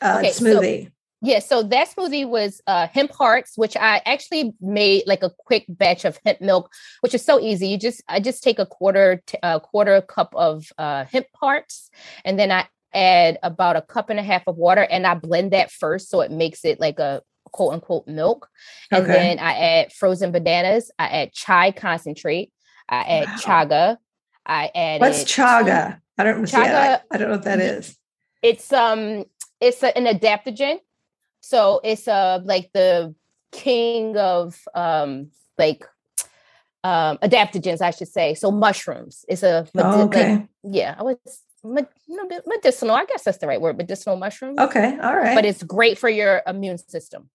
uh, 0.00 0.16
Okay, 0.20 0.32
so- 0.32 0.44
smoothie. 0.44 0.92
Yeah, 1.22 1.40
so 1.40 1.62
that 1.64 1.88
smoothie 1.90 2.26
was 2.26 2.62
uh, 2.66 2.86
hemp 2.86 3.10
hearts, 3.12 3.52
which 3.58 3.76
I 3.76 4.00
actually 4.06 4.54
made 4.58 5.02
like 5.06 5.22
a 5.22 5.28
quick 5.28 5.66
batch 5.68 6.06
of 6.06 6.18
hemp 6.24 6.40
milk, 6.40 6.70
which 7.02 7.12
is 7.14 7.22
so 7.22 7.38
easy. 7.38 7.68
You 7.68 7.76
just 7.76 8.02
I 8.08 8.20
just 8.20 8.42
take 8.42 8.58
a 8.58 8.64
quarter 8.64 9.22
t- 9.26 9.36
a 9.42 9.60
quarter 9.60 10.00
cup 10.00 10.32
of 10.34 10.72
uh, 10.78 11.04
hemp 11.04 11.26
hearts, 11.34 11.90
and 12.24 12.38
then 12.38 12.50
I 12.50 12.66
add 12.94 13.38
about 13.42 13.76
a 13.76 13.82
cup 13.82 14.08
and 14.08 14.18
a 14.18 14.22
half 14.22 14.44
of 14.46 14.56
water, 14.56 14.80
and 14.80 15.06
I 15.06 15.12
blend 15.12 15.50
that 15.50 15.70
first, 15.70 16.08
so 16.08 16.22
it 16.22 16.30
makes 16.30 16.64
it 16.64 16.80
like 16.80 16.98
a 16.98 17.20
quote 17.52 17.74
unquote 17.74 18.06
milk. 18.06 18.48
And 18.90 19.04
Okay. 19.04 19.12
then 19.12 19.38
I 19.38 19.52
add 19.54 19.92
frozen 19.92 20.32
bananas. 20.32 20.90
I 20.98 21.06
add 21.08 21.32
chai 21.32 21.72
concentrate. 21.72 22.52
I 22.88 22.96
add 23.02 23.26
Wow. 23.28 23.36
chaga. 23.36 23.96
I 24.46 24.70
add 24.74 25.00
What's 25.00 25.24
chaga? 25.24 26.00
I 26.18 26.24
don't 26.24 26.42
Chaga- 26.42 27.00
I 27.10 27.16
don't 27.16 27.28
know 27.28 27.34
what 27.36 27.44
that 27.44 27.60
is. 27.60 27.96
it's 28.42 28.72
um 28.72 29.24
it's 29.60 29.82
a, 29.82 29.96
an 29.96 30.04
adaptogen 30.06 30.78
so 31.40 31.80
it's 31.84 32.06
uh 32.08 32.40
like 32.44 32.70
the 32.72 33.14
king 33.52 34.16
of 34.16 34.58
um 34.74 35.30
like 35.58 35.84
um 36.84 37.18
adaptogens 37.18 37.80
i 37.82 37.90
should 37.90 38.08
say 38.08 38.34
so 38.34 38.50
mushrooms 38.50 39.24
it's 39.28 39.42
a 39.42 39.66
Oh, 39.76 39.80
like- 39.80 40.00
okay. 40.08 40.46
yeah 40.62 40.94
i 40.98 41.02
was 41.02 41.16
med- 41.62 41.88
no, 42.08 42.24
me- 42.24 42.38
medicinal 42.46 42.94
i 42.96 43.04
guess 43.04 43.22
that's 43.24 43.38
the 43.38 43.46
right 43.46 43.60
word 43.60 43.76
medicinal 43.76 44.16
mushroom. 44.16 44.58
Okay. 44.58 44.98
All 45.02 45.16
right. 45.16 45.34
but 45.34 45.44
it's 45.44 45.62
great 45.62 45.98
for 45.98 46.08
your 46.08 46.42
immune 46.46 46.78
system 46.78 47.28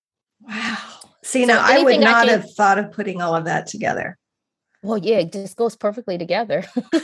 wow. 0.48 0.78
See, 1.24 1.46
So 1.46 1.54
now 1.54 1.60
I 1.62 1.84
would 1.84 1.94
anything 1.94 2.08
I 2.08 2.12
not 2.12 2.26
can- 2.28 2.42
have 2.42 2.54
thought 2.54 2.80
of 2.80 2.92
putting 2.92 3.22
all 3.22 3.36
of 3.36 3.46
that 3.46 3.68
together. 3.68 4.18
well 4.84 4.98
yeah 5.00 5.18
it 5.18 5.32
just 5.32 5.56
goes 5.58 5.76
perfectly 5.76 6.16
together 6.18 6.64
but 6.86 6.96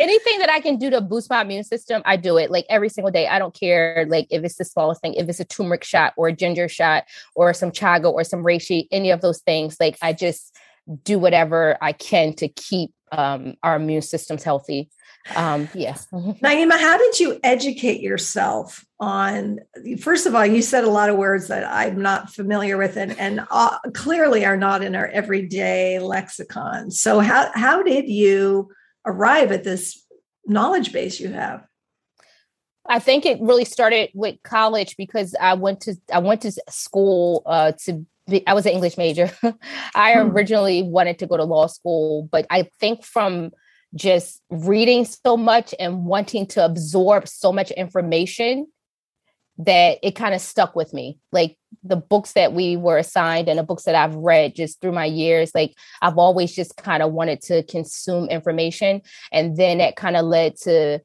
anything 0.00 0.38
that 0.38 0.48
I 0.50 0.60
can 0.60 0.76
do 0.78 0.90
to 0.90 1.00
boost 1.00 1.30
my 1.30 1.42
immune 1.42 1.64
system, 1.64 2.02
I 2.04 2.16
do 2.16 2.36
it 2.38 2.50
like 2.50 2.66
every 2.68 2.88
single 2.88 3.10
day. 3.10 3.26
I 3.28 3.38
don't 3.38 3.54
care 3.54 4.06
like 4.08 4.26
if 4.30 4.44
it's 4.44 4.56
the 4.56 4.64
smallest 4.64 5.00
thing, 5.02 5.14
if 5.14 5.28
it's 5.28 5.40
a 5.40 5.44
turmeric 5.44 5.84
shot 5.84 6.12
or 6.16 6.28
a 6.28 6.32
ginger 6.32 6.68
shot 6.68 7.04
or 7.34 7.52
some 7.54 7.70
chaga 7.70 8.12
or 8.12 8.24
some 8.24 8.42
reishi, 8.42 8.86
any 8.90 9.10
of 9.10 9.20
those 9.20 9.40
things. 9.40 9.76
Like 9.80 9.96
I 10.02 10.12
just 10.12 10.56
do 11.02 11.18
whatever 11.18 11.76
I 11.80 11.92
can 11.92 12.34
to 12.34 12.48
keep 12.48 12.90
um, 13.12 13.54
our 13.62 13.76
immune 13.76 14.02
systems 14.02 14.42
healthy. 14.42 14.90
Um, 15.34 15.68
yeah. 15.74 15.94
Naima, 16.12 16.78
how 16.78 16.98
did 16.98 17.18
you 17.20 17.40
educate 17.42 18.00
yourself 18.00 18.84
on? 19.00 19.60
First 19.98 20.26
of 20.26 20.34
all, 20.34 20.44
you 20.46 20.62
said 20.62 20.84
a 20.84 20.90
lot 20.90 21.08
of 21.10 21.16
words 21.16 21.48
that 21.48 21.64
I'm 21.64 22.00
not 22.00 22.30
familiar 22.30 22.76
with, 22.76 22.96
and 22.96 23.18
and 23.18 23.46
uh, 23.50 23.78
clearly 23.94 24.44
are 24.44 24.56
not 24.56 24.82
in 24.82 24.94
our 24.94 25.08
everyday 25.08 25.98
lexicon. 25.98 26.90
So 26.90 27.20
how 27.20 27.50
how 27.54 27.82
did 27.82 28.08
you 28.08 28.70
arrive 29.06 29.52
at 29.52 29.64
this 29.64 30.04
knowledge 30.46 30.92
base 30.92 31.20
you 31.20 31.30
have? 31.30 31.66
I 32.86 32.98
think 32.98 33.24
it 33.24 33.40
really 33.40 33.64
started 33.64 34.10
with 34.14 34.36
college 34.42 34.96
because 34.98 35.34
I 35.40 35.54
went 35.54 35.80
to 35.82 35.96
I 36.12 36.18
went 36.18 36.42
to 36.42 36.52
school 36.68 37.42
uh, 37.46 37.72
to 37.84 38.04
be, 38.28 38.46
I 38.46 38.52
was 38.54 38.66
an 38.66 38.72
English 38.72 38.98
major. 38.98 39.30
I 39.94 40.12
Hmm. 40.12 40.28
originally 40.30 40.82
wanted 40.82 41.18
to 41.20 41.26
go 41.26 41.36
to 41.38 41.44
law 41.44 41.66
school, 41.66 42.28
but 42.30 42.46
I 42.50 42.68
think 42.80 43.04
from 43.04 43.52
just 43.94 44.42
reading 44.50 45.04
so 45.04 45.36
much 45.36 45.74
and 45.78 46.04
wanting 46.04 46.46
to 46.46 46.64
absorb 46.64 47.28
so 47.28 47.52
much 47.52 47.70
information 47.72 48.66
that 49.58 49.98
it 50.02 50.12
kind 50.12 50.34
of 50.34 50.40
stuck 50.40 50.74
with 50.74 50.92
me. 50.92 51.18
Like 51.30 51.56
the 51.82 51.96
books 51.96 52.32
that 52.32 52.52
we 52.52 52.76
were 52.76 52.98
assigned 52.98 53.48
and 53.48 53.58
the 53.58 53.62
books 53.62 53.84
that 53.84 53.94
I've 53.94 54.16
read 54.16 54.56
just 54.56 54.80
through 54.80 54.92
my 54.92 55.04
years, 55.04 55.54
like 55.54 55.74
I've 56.02 56.18
always 56.18 56.54
just 56.54 56.76
kind 56.76 57.02
of 57.02 57.12
wanted 57.12 57.40
to 57.42 57.62
consume 57.64 58.28
information. 58.28 59.02
And 59.30 59.56
then 59.56 59.78
that 59.78 59.96
kind 59.96 60.16
of 60.16 60.24
led 60.24 60.56
to 60.62 61.00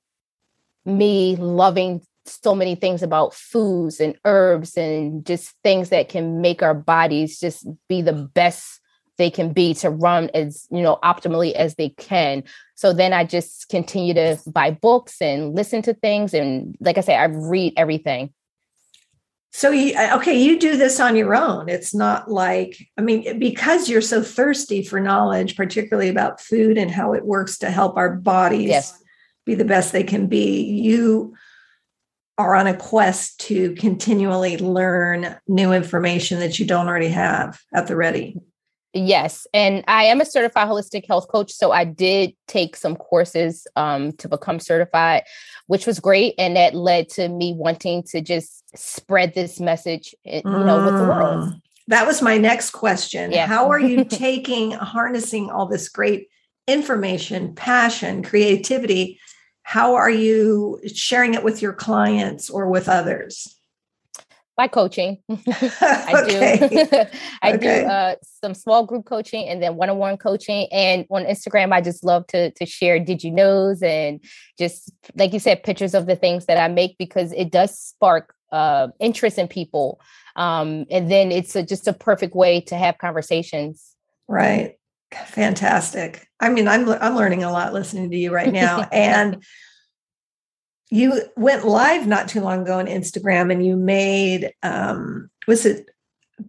me 0.85 1.35
loving 1.35 2.01
so 2.25 2.55
many 2.55 2.75
things 2.75 3.03
about 3.03 3.33
foods 3.33 3.99
and 3.99 4.15
herbs 4.25 4.77
and 4.77 5.25
just 5.25 5.53
things 5.63 5.89
that 5.89 6.09
can 6.09 6.41
make 6.41 6.63
our 6.63 6.75
bodies 6.75 7.39
just 7.39 7.67
be 7.87 8.01
the 8.01 8.13
best 8.13 8.79
they 9.19 9.29
can 9.29 9.53
be 9.53 9.75
to 9.75 9.91
run 9.91 10.31
as 10.33 10.65
you 10.71 10.81
know 10.81 10.97
optimally 11.03 11.53
as 11.53 11.75
they 11.75 11.89
can 11.89 12.43
so 12.73 12.91
then 12.91 13.13
i 13.13 13.23
just 13.23 13.69
continue 13.69 14.15
to 14.15 14.35
buy 14.47 14.71
books 14.71 15.21
and 15.21 15.53
listen 15.53 15.83
to 15.83 15.93
things 15.93 16.33
and 16.33 16.75
like 16.79 16.97
i 16.97 17.01
say 17.01 17.15
i 17.15 17.25
read 17.25 17.71
everything 17.77 18.33
So 19.51 19.71
you 19.71 19.95
uh, 19.97 20.17
okay, 20.17 20.37
you 20.39 20.59
do 20.59 20.77
this 20.77 20.99
on 20.99 21.15
your 21.15 21.33
own. 21.33 21.69
It's 21.69 21.93
not 21.95 22.29
like 22.29 22.77
I 22.99 23.01
mean 23.01 23.39
because 23.39 23.89
you're 23.89 24.01
so 24.13 24.21
thirsty 24.21 24.83
for 24.83 24.99
knowledge, 24.99 25.55
particularly 25.55 26.07
about 26.09 26.39
food 26.39 26.77
and 26.77 26.91
how 26.91 27.13
it 27.13 27.25
works 27.25 27.57
to 27.59 27.71
help 27.71 27.97
our 27.97 28.11
bodies 28.15 28.69
Yes. 28.69 28.93
be 29.47 29.55
the 29.55 29.65
best 29.65 29.91
they 29.91 30.03
can 30.03 30.27
be. 30.27 30.61
You 30.61 31.33
are 32.37 32.53
on 32.55 32.67
a 32.67 32.77
quest 32.77 33.39
to 33.47 33.73
continually 33.73 34.55
learn 34.57 35.35
new 35.47 35.73
information 35.73 36.39
that 36.39 36.59
you 36.59 36.65
don't 36.67 36.87
already 36.87 37.09
have 37.09 37.59
at 37.73 37.87
the 37.87 37.95
ready. 37.95 38.37
Yes, 38.93 39.45
and 39.53 39.83
I 39.87 40.05
am 40.05 40.19
a 40.19 40.25
certified 40.25 40.67
holistic 40.67 41.05
health 41.07 41.27
coach, 41.27 41.51
so 41.51 41.71
I 41.71 41.83
did 41.83 42.33
take 42.47 42.75
some 42.75 42.95
courses 42.95 43.67
um, 43.75 44.13
to 44.13 44.27
become 44.27 44.59
certified, 44.59 45.23
which 45.67 45.85
was 45.85 45.99
great, 45.99 46.33
and 46.39 46.55
that 46.55 46.73
led 46.73 47.07
to 47.09 47.29
me 47.29 47.53
wanting 47.53 48.01
to 48.09 48.21
just 48.21 48.63
spread 48.75 49.35
this 49.35 49.59
message, 49.59 50.15
eh, 50.25 50.41
you 50.43 50.51
know, 50.51 50.83
with 50.85 50.95
the 50.95 51.03
world. 51.03 51.49
Mm. 51.49 51.61
That 51.87 52.07
was 52.07 52.23
my 52.23 52.39
next 52.39 52.71
question. 52.71 53.31
Yeah. 53.31 53.45
How 53.45 53.69
are 53.69 53.79
you 53.79 54.03
taking, 54.09 54.71
harnessing 54.71 55.51
all 55.51 55.67
this 55.67 55.87
great 55.87 56.27
information, 56.67 57.53
passion, 57.53 58.23
creativity? 58.23 59.19
How 59.61 59.95
are 59.95 60.09
you 60.09 60.79
sharing 60.87 61.35
it 61.35 61.43
with 61.43 61.61
your 61.61 61.73
clients 61.73 62.49
or 62.49 62.69
with 62.69 62.89
others? 62.89 63.58
By 64.59 64.67
coaching, 64.67 65.19
I 65.29 66.25
do. 66.27 67.05
I 67.41 67.53
Okay. 67.53 67.83
do 67.83 67.87
uh, 67.87 68.15
some 68.43 68.53
small 68.53 68.85
group 68.85 69.05
coaching 69.05 69.47
and 69.47 69.63
then 69.63 69.77
one-on-one 69.77 70.17
coaching. 70.17 70.67
And 70.73 71.05
on 71.09 71.23
Instagram, 71.23 71.71
I 71.71 71.79
just 71.79 72.03
love 72.03 72.27
to 72.27 72.51
to 72.51 72.65
share 72.65 72.99
did 72.99 73.23
you 73.23 73.31
knows 73.31 73.81
and 73.81 74.19
just 74.57 74.91
like 75.15 75.31
you 75.31 75.39
said, 75.39 75.63
pictures 75.63 75.93
of 75.93 76.07
the 76.07 76.17
things 76.17 76.45
that 76.47 76.57
I 76.57 76.67
make 76.67 76.97
because 76.97 77.31
it 77.31 77.51
does 77.53 77.71
spark 77.79 78.35
uh, 78.51 78.89
interest 78.99 79.37
in 79.37 79.47
people. 79.47 80.01
Um, 80.35 80.85
and 80.91 81.09
then 81.09 81.31
it's 81.31 81.55
a, 81.55 81.63
just 81.63 81.87
a 81.87 81.93
perfect 81.93 82.35
way 82.35 82.59
to 82.59 82.75
have 82.75 82.97
conversations. 82.97 83.95
Right. 84.27 84.75
Fantastic. 85.13 86.27
I 86.41 86.49
mean, 86.49 86.67
I'm 86.67 86.89
I'm 86.89 87.15
learning 87.15 87.45
a 87.45 87.51
lot 87.53 87.71
listening 87.71 88.11
to 88.11 88.17
you 88.17 88.33
right 88.33 88.51
now. 88.51 88.81
and 88.91 89.41
you 90.89 91.21
went 91.35 91.65
live 91.65 92.07
not 92.07 92.27
too 92.27 92.41
long 92.41 92.61
ago 92.61 92.79
on 92.79 92.87
Instagram 92.87 93.51
and 93.51 93.65
you 93.65 93.75
made 93.75 94.53
um 94.63 95.29
was 95.47 95.65
it 95.65 95.89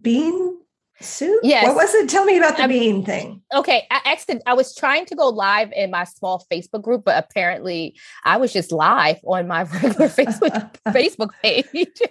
bean 0.01 0.57
soup? 1.01 1.39
Yes. 1.43 1.67
What 1.67 1.75
was 1.75 1.93
it? 1.95 2.09
Tell 2.09 2.25
me 2.25 2.37
about 2.37 2.55
the 2.55 2.61
I'm- 2.63 2.69
bean 2.69 3.05
thing. 3.05 3.41
Okay, 3.53 3.85
I 3.91 4.01
actually 4.05 4.41
I 4.45 4.53
was 4.53 4.75
trying 4.75 5.05
to 5.07 5.15
go 5.15 5.29
live 5.29 5.71
in 5.73 5.91
my 5.91 6.05
small 6.05 6.45
Facebook 6.51 6.81
group, 6.81 7.03
but 7.05 7.21
apparently 7.23 7.97
I 8.23 8.37
was 8.37 8.53
just 8.53 8.71
live 8.71 9.17
on 9.25 9.47
my 9.47 9.63
regular 9.83 10.07
Facebook 10.07 10.75
Facebook 10.87 11.31
page. 11.41 12.01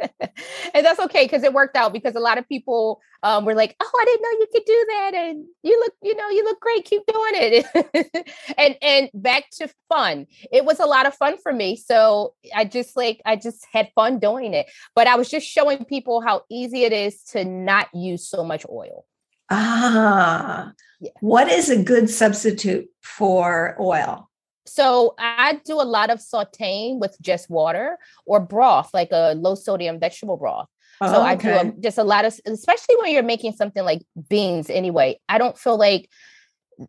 and 0.74 0.86
that's 0.86 1.00
okay 1.00 1.24
because 1.24 1.42
it 1.42 1.52
worked 1.52 1.76
out 1.76 1.92
because 1.92 2.14
a 2.14 2.20
lot 2.20 2.38
of 2.38 2.48
people 2.48 3.00
um, 3.22 3.44
were 3.44 3.54
like, 3.54 3.74
"Oh, 3.80 3.90
I 4.00 4.04
didn't 4.04 4.22
know 4.22 4.30
you 4.30 4.46
could 4.52 4.64
do 4.64 4.86
that," 4.88 5.14
and 5.14 5.44
you 5.62 5.78
look, 5.80 5.92
you 6.02 6.14
know, 6.14 6.28
you 6.30 6.44
look 6.44 6.60
great. 6.60 6.84
Keep 6.84 7.02
doing 7.06 7.32
it. 7.34 8.30
and 8.56 8.76
and 8.80 9.10
back 9.12 9.50
to 9.58 9.68
fun. 9.88 10.26
It 10.52 10.64
was 10.64 10.78
a 10.78 10.86
lot 10.86 11.06
of 11.06 11.14
fun 11.14 11.36
for 11.42 11.52
me, 11.52 11.76
so 11.76 12.34
I 12.54 12.64
just 12.64 12.96
like 12.96 13.20
I 13.24 13.36
just 13.36 13.66
had 13.72 13.90
fun 13.94 14.18
doing 14.18 14.54
it. 14.54 14.66
But 14.94 15.06
I 15.06 15.16
was 15.16 15.28
just 15.28 15.46
showing 15.46 15.84
people 15.84 16.20
how 16.20 16.42
easy 16.50 16.84
it 16.84 16.92
is 16.92 17.22
to 17.24 17.44
not 17.44 17.88
use 17.92 18.27
so 18.28 18.44
much 18.44 18.64
oil. 18.68 19.04
Ah. 19.50 20.72
Yeah. 21.00 21.10
What 21.20 21.50
is 21.50 21.70
a 21.70 21.82
good 21.82 22.10
substitute 22.10 22.88
for 23.02 23.76
oil? 23.80 24.28
So 24.66 25.14
I 25.18 25.60
do 25.64 25.80
a 25.80 25.82
lot 25.84 26.10
of 26.10 26.18
sauteing 26.18 26.98
with 26.98 27.16
just 27.22 27.48
water 27.48 27.98
or 28.26 28.40
broth, 28.40 28.90
like 28.92 29.08
a 29.12 29.34
low 29.34 29.54
sodium 29.54 29.98
vegetable 29.98 30.36
broth. 30.36 30.68
So 31.02 31.14
Oh, 31.14 31.22
I 31.22 31.36
do 31.36 31.50
a, 31.50 31.72
just 31.80 31.96
a 31.96 32.04
lot 32.04 32.24
of, 32.24 32.38
especially 32.44 32.96
when 33.00 33.12
you're 33.12 33.22
making 33.22 33.52
something 33.52 33.84
like 33.84 34.02
beans. 34.28 34.68
Anyway, 34.68 35.20
I 35.28 35.38
don't 35.38 35.56
feel 35.56 35.78
like, 35.78 36.10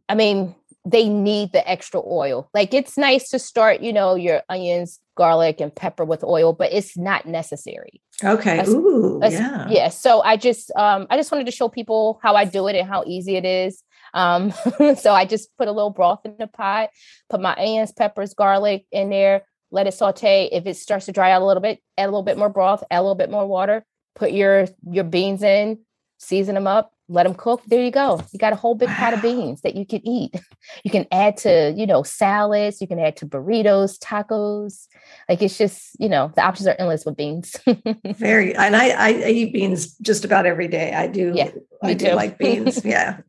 I 0.10 0.16
mean, 0.16 0.56
they 0.84 1.08
need 1.08 1.52
the 1.52 1.68
extra 1.70 2.02
oil. 2.06 2.50
Like 2.54 2.74
it's 2.74 2.98
nice 2.98 3.30
to 3.30 3.40
start, 3.40 3.82
you 3.82 3.94
know, 3.94 4.16
your 4.16 4.42
onions, 4.50 5.00
garlic, 5.20 5.60
and 5.60 5.76
pepper 5.76 6.06
with 6.06 6.24
oil, 6.24 6.54
but 6.54 6.72
it's 6.72 6.98
not 6.98 7.26
necessary. 7.28 8.02
Okay. 8.24 8.66
Ooh, 8.68 9.20
yeah. 9.22 9.68
Yeah. 9.70 9.90
So 9.90 10.22
I 10.22 10.38
just 10.38 10.72
um 10.76 11.06
I 11.10 11.18
just 11.18 11.32
wanted 11.32 11.46
to 11.46 11.52
show 11.52 11.68
people 11.68 12.20
how 12.24 12.36
I 12.36 12.46
do 12.46 12.68
it 12.68 12.76
and 12.76 12.88
how 12.88 13.04
easy 13.06 13.36
it 13.36 13.46
is. 13.46 13.84
Um, 14.14 14.52
so 14.98 15.14
I 15.14 15.26
just 15.26 15.56
put 15.58 15.68
a 15.68 15.72
little 15.74 15.92
broth 15.92 16.22
in 16.26 16.36
the 16.40 16.48
pot, 16.48 16.90
put 17.30 17.42
my 17.42 17.54
onions, 17.56 17.92
peppers, 17.92 18.34
garlic 18.34 18.86
in 18.92 19.10
there, 19.10 19.44
let 19.72 19.88
it 19.88 19.94
saute. 19.94 20.50
If 20.52 20.66
it 20.66 20.78
starts 20.78 21.06
to 21.08 21.12
dry 21.12 21.32
out 21.32 21.42
a 21.42 21.46
little 21.46 21.62
bit, 21.62 21.80
add 21.98 22.06
a 22.06 22.12
little 22.12 22.24
bit 22.24 22.38
more 22.38 22.50
broth, 22.50 22.82
add 22.90 23.00
a 23.00 23.02
little 23.02 23.16
bit 23.16 23.30
more 23.30 23.46
water, 23.46 23.86
put 24.16 24.32
your 24.32 24.68
your 24.90 25.04
beans 25.04 25.44
in, 25.44 25.80
season 26.18 26.56
them 26.56 26.66
up, 26.66 26.94
let 27.10 27.24
them 27.24 27.34
cook. 27.34 27.62
There 27.66 27.84
you 27.84 27.92
go. 27.92 28.22
You 28.32 28.40
got 28.40 28.54
a 28.54 28.56
whole 28.56 28.76
big 28.76 28.88
wow. 28.90 28.96
pot 28.96 29.14
of 29.16 29.22
beans 29.22 29.62
that 29.62 29.76
you 29.76 29.86
can 29.86 30.08
eat. 30.08 30.36
You 30.84 30.92
can 30.92 31.08
add 31.12 31.38
to, 31.38 31.74
you 31.76 31.88
know, 31.88 32.04
salads, 32.04 32.80
you 32.80 32.88
can 32.88 33.00
add 33.00 33.18
to 33.18 33.26
burritos, 33.26 33.98
tacos. 33.98 34.88
Like 35.28 35.42
it's 35.42 35.58
just, 35.58 36.00
you 36.00 36.08
know, 36.08 36.32
the 36.36 36.44
options 36.44 36.68
are 36.68 36.76
endless 36.78 37.06
with 37.06 37.18
beans. 37.18 37.56
Very 38.06 38.56
and 38.56 38.76
I, 38.76 38.90
I 38.90 39.30
eat 39.30 39.52
beans 39.52 39.98
just 39.98 40.26
about 40.26 40.46
every 40.46 40.68
day. 40.68 40.94
I 40.94 41.08
do 41.08 41.34
yeah, 41.36 41.52
I 41.82 41.96
do 41.96 42.14
like 42.14 42.38
beans. 42.38 42.86
Yeah. 42.90 43.22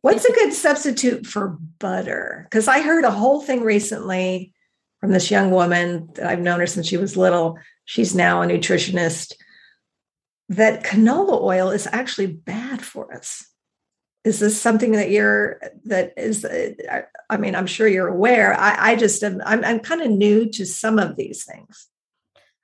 What's 0.00 0.24
a 0.24 0.32
good 0.32 0.54
substitute 0.54 1.26
for 1.26 1.58
butter? 1.78 2.46
Because 2.48 2.68
I 2.68 2.80
heard 2.80 3.04
a 3.04 3.10
whole 3.10 3.42
thing 3.42 3.62
recently 3.62 4.54
from 5.00 5.12
this 5.12 5.30
young 5.30 5.50
woman 5.50 6.08
that 6.14 6.26
I've 6.26 6.40
known 6.40 6.60
her 6.60 6.66
since 6.66 6.86
she 6.86 6.96
was 6.96 7.16
little. 7.16 7.58
She's 7.84 8.14
now 8.14 8.40
a 8.42 8.46
nutritionist 8.46 9.34
that 10.48 10.82
canola 10.82 11.40
oil 11.42 11.70
is 11.70 11.86
actually 11.92 12.26
for 12.82 13.14
us. 13.14 13.46
Is 14.24 14.40
this 14.40 14.60
something 14.60 14.92
that 14.92 15.10
you're 15.10 15.60
that 15.84 16.12
is? 16.16 16.44
I 17.30 17.36
mean, 17.36 17.54
I'm 17.54 17.66
sure 17.66 17.86
you're 17.88 18.08
aware. 18.08 18.52
I, 18.52 18.92
I 18.92 18.96
just 18.96 19.22
am. 19.22 19.40
I'm, 19.44 19.64
I'm 19.64 19.80
kind 19.80 20.02
of 20.02 20.10
new 20.10 20.50
to 20.50 20.66
some 20.66 20.98
of 20.98 21.16
these 21.16 21.44
things. 21.44 21.88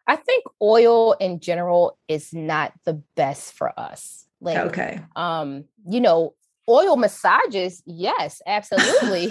I 0.07 0.17
think 0.17 0.45
oil 0.61 1.13
in 1.13 1.41
general 1.41 1.97
is 2.09 2.35
not 2.35 2.73
the 2.85 3.03
best 3.17 3.55
for 3.55 3.79
us. 3.79 4.27
Like, 4.41 4.59
okay, 4.59 5.01
um, 5.17 5.65
you 5.89 6.01
know, 6.01 6.35
oil 6.69 6.97
massages, 6.97 7.83
yes, 7.87 8.43
absolutely. 8.47 9.25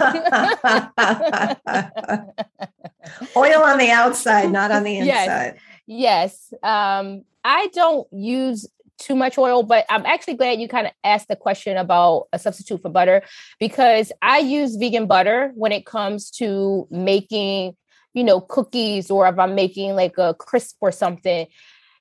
oil 3.36 3.62
on 3.62 3.78
the 3.78 3.90
outside, 3.92 4.50
not 4.50 4.70
on 4.70 4.84
the 4.84 4.98
inside. 4.98 5.58
Yes. 5.86 6.50
yes. 6.52 6.54
Um, 6.62 7.24
I 7.44 7.68
don't 7.68 8.06
use 8.12 8.66
too 8.98 9.14
much 9.14 9.38
oil, 9.38 9.62
but 9.62 9.84
I'm 9.90 10.06
actually 10.06 10.34
glad 10.34 10.60
you 10.60 10.68
kind 10.68 10.86
of 10.86 10.92
asked 11.02 11.28
the 11.28 11.36
question 11.36 11.76
about 11.76 12.28
a 12.32 12.38
substitute 12.38 12.82
for 12.82 12.90
butter 12.90 13.22
because 13.58 14.12
I 14.22 14.38
use 14.38 14.76
vegan 14.76 15.06
butter 15.06 15.52
when 15.54 15.72
it 15.72 15.86
comes 15.86 16.30
to 16.32 16.86
making, 16.90 17.76
you 18.12 18.24
know, 18.24 18.40
cookies 18.40 19.10
or 19.10 19.26
if 19.28 19.38
I'm 19.38 19.54
making 19.54 19.94
like 19.96 20.18
a 20.18 20.34
crisp 20.34 20.76
or 20.80 20.92
something. 20.92 21.46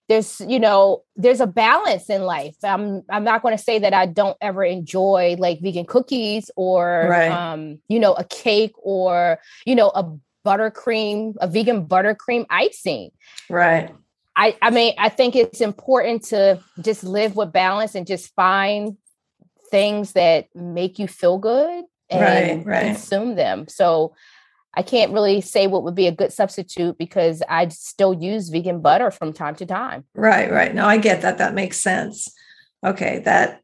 There's, 0.09 0.41
you 0.41 0.59
know, 0.59 1.03
there's 1.15 1.39
a 1.39 1.47
balance 1.47 2.09
in 2.09 2.23
life. 2.23 2.55
I'm 2.61 3.03
I'm 3.09 3.23
not 3.23 3.41
going 3.41 3.57
to 3.57 3.63
say 3.63 3.79
that 3.79 3.93
I 3.93 4.05
don't 4.05 4.37
ever 4.41 4.63
enjoy 4.63 5.37
like 5.39 5.61
vegan 5.61 5.85
cookies 5.85 6.51
or 6.57 7.07
right. 7.09 7.31
um, 7.31 7.79
you 7.87 7.99
know, 7.99 8.13
a 8.13 8.25
cake 8.25 8.73
or, 8.77 9.39
you 9.65 9.75
know, 9.75 9.89
a 9.89 10.13
buttercream, 10.45 11.35
a 11.39 11.47
vegan 11.47 11.87
buttercream 11.87 12.45
icing. 12.49 13.11
Right 13.49 13.93
I, 14.35 14.57
I 14.61 14.71
mean, 14.71 14.95
I 14.97 15.09
think 15.09 15.35
it's 15.35 15.61
important 15.61 16.23
to 16.25 16.59
just 16.81 17.03
live 17.03 17.35
with 17.35 17.51
balance 17.51 17.95
and 17.95 18.07
just 18.07 18.33
find 18.35 18.97
things 19.69 20.13
that 20.13 20.47
make 20.55 20.99
you 20.99 21.07
feel 21.07 21.37
good 21.37 21.83
and 22.09 22.65
right, 22.65 22.65
right. 22.65 22.85
consume 22.87 23.35
them. 23.35 23.67
So 23.67 24.15
I 24.75 24.81
can't 24.81 25.13
really 25.13 25.41
say 25.41 25.67
what 25.67 25.83
would 25.83 25.95
be 25.95 26.07
a 26.07 26.11
good 26.11 26.33
substitute 26.33 26.97
because 26.97 27.43
I 27.47 27.67
still 27.67 28.13
use 28.13 28.49
vegan 28.49 28.81
butter 28.81 29.11
from 29.11 29.33
time 29.33 29.55
to 29.55 29.65
time. 29.65 30.05
Right, 30.15 30.51
right. 30.51 30.73
No, 30.73 30.85
I 30.85 30.97
get 30.97 31.21
that. 31.21 31.37
That 31.37 31.53
makes 31.53 31.79
sense. 31.79 32.33
Okay, 32.83 33.19
that 33.19 33.61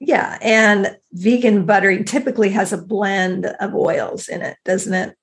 yeah, 0.00 0.38
and 0.40 0.96
vegan 1.12 1.64
butter 1.64 2.02
typically 2.04 2.50
has 2.50 2.72
a 2.72 2.78
blend 2.78 3.46
of 3.46 3.74
oils 3.74 4.28
in 4.28 4.42
it, 4.42 4.56
doesn't 4.64 4.94
it? 4.94 5.16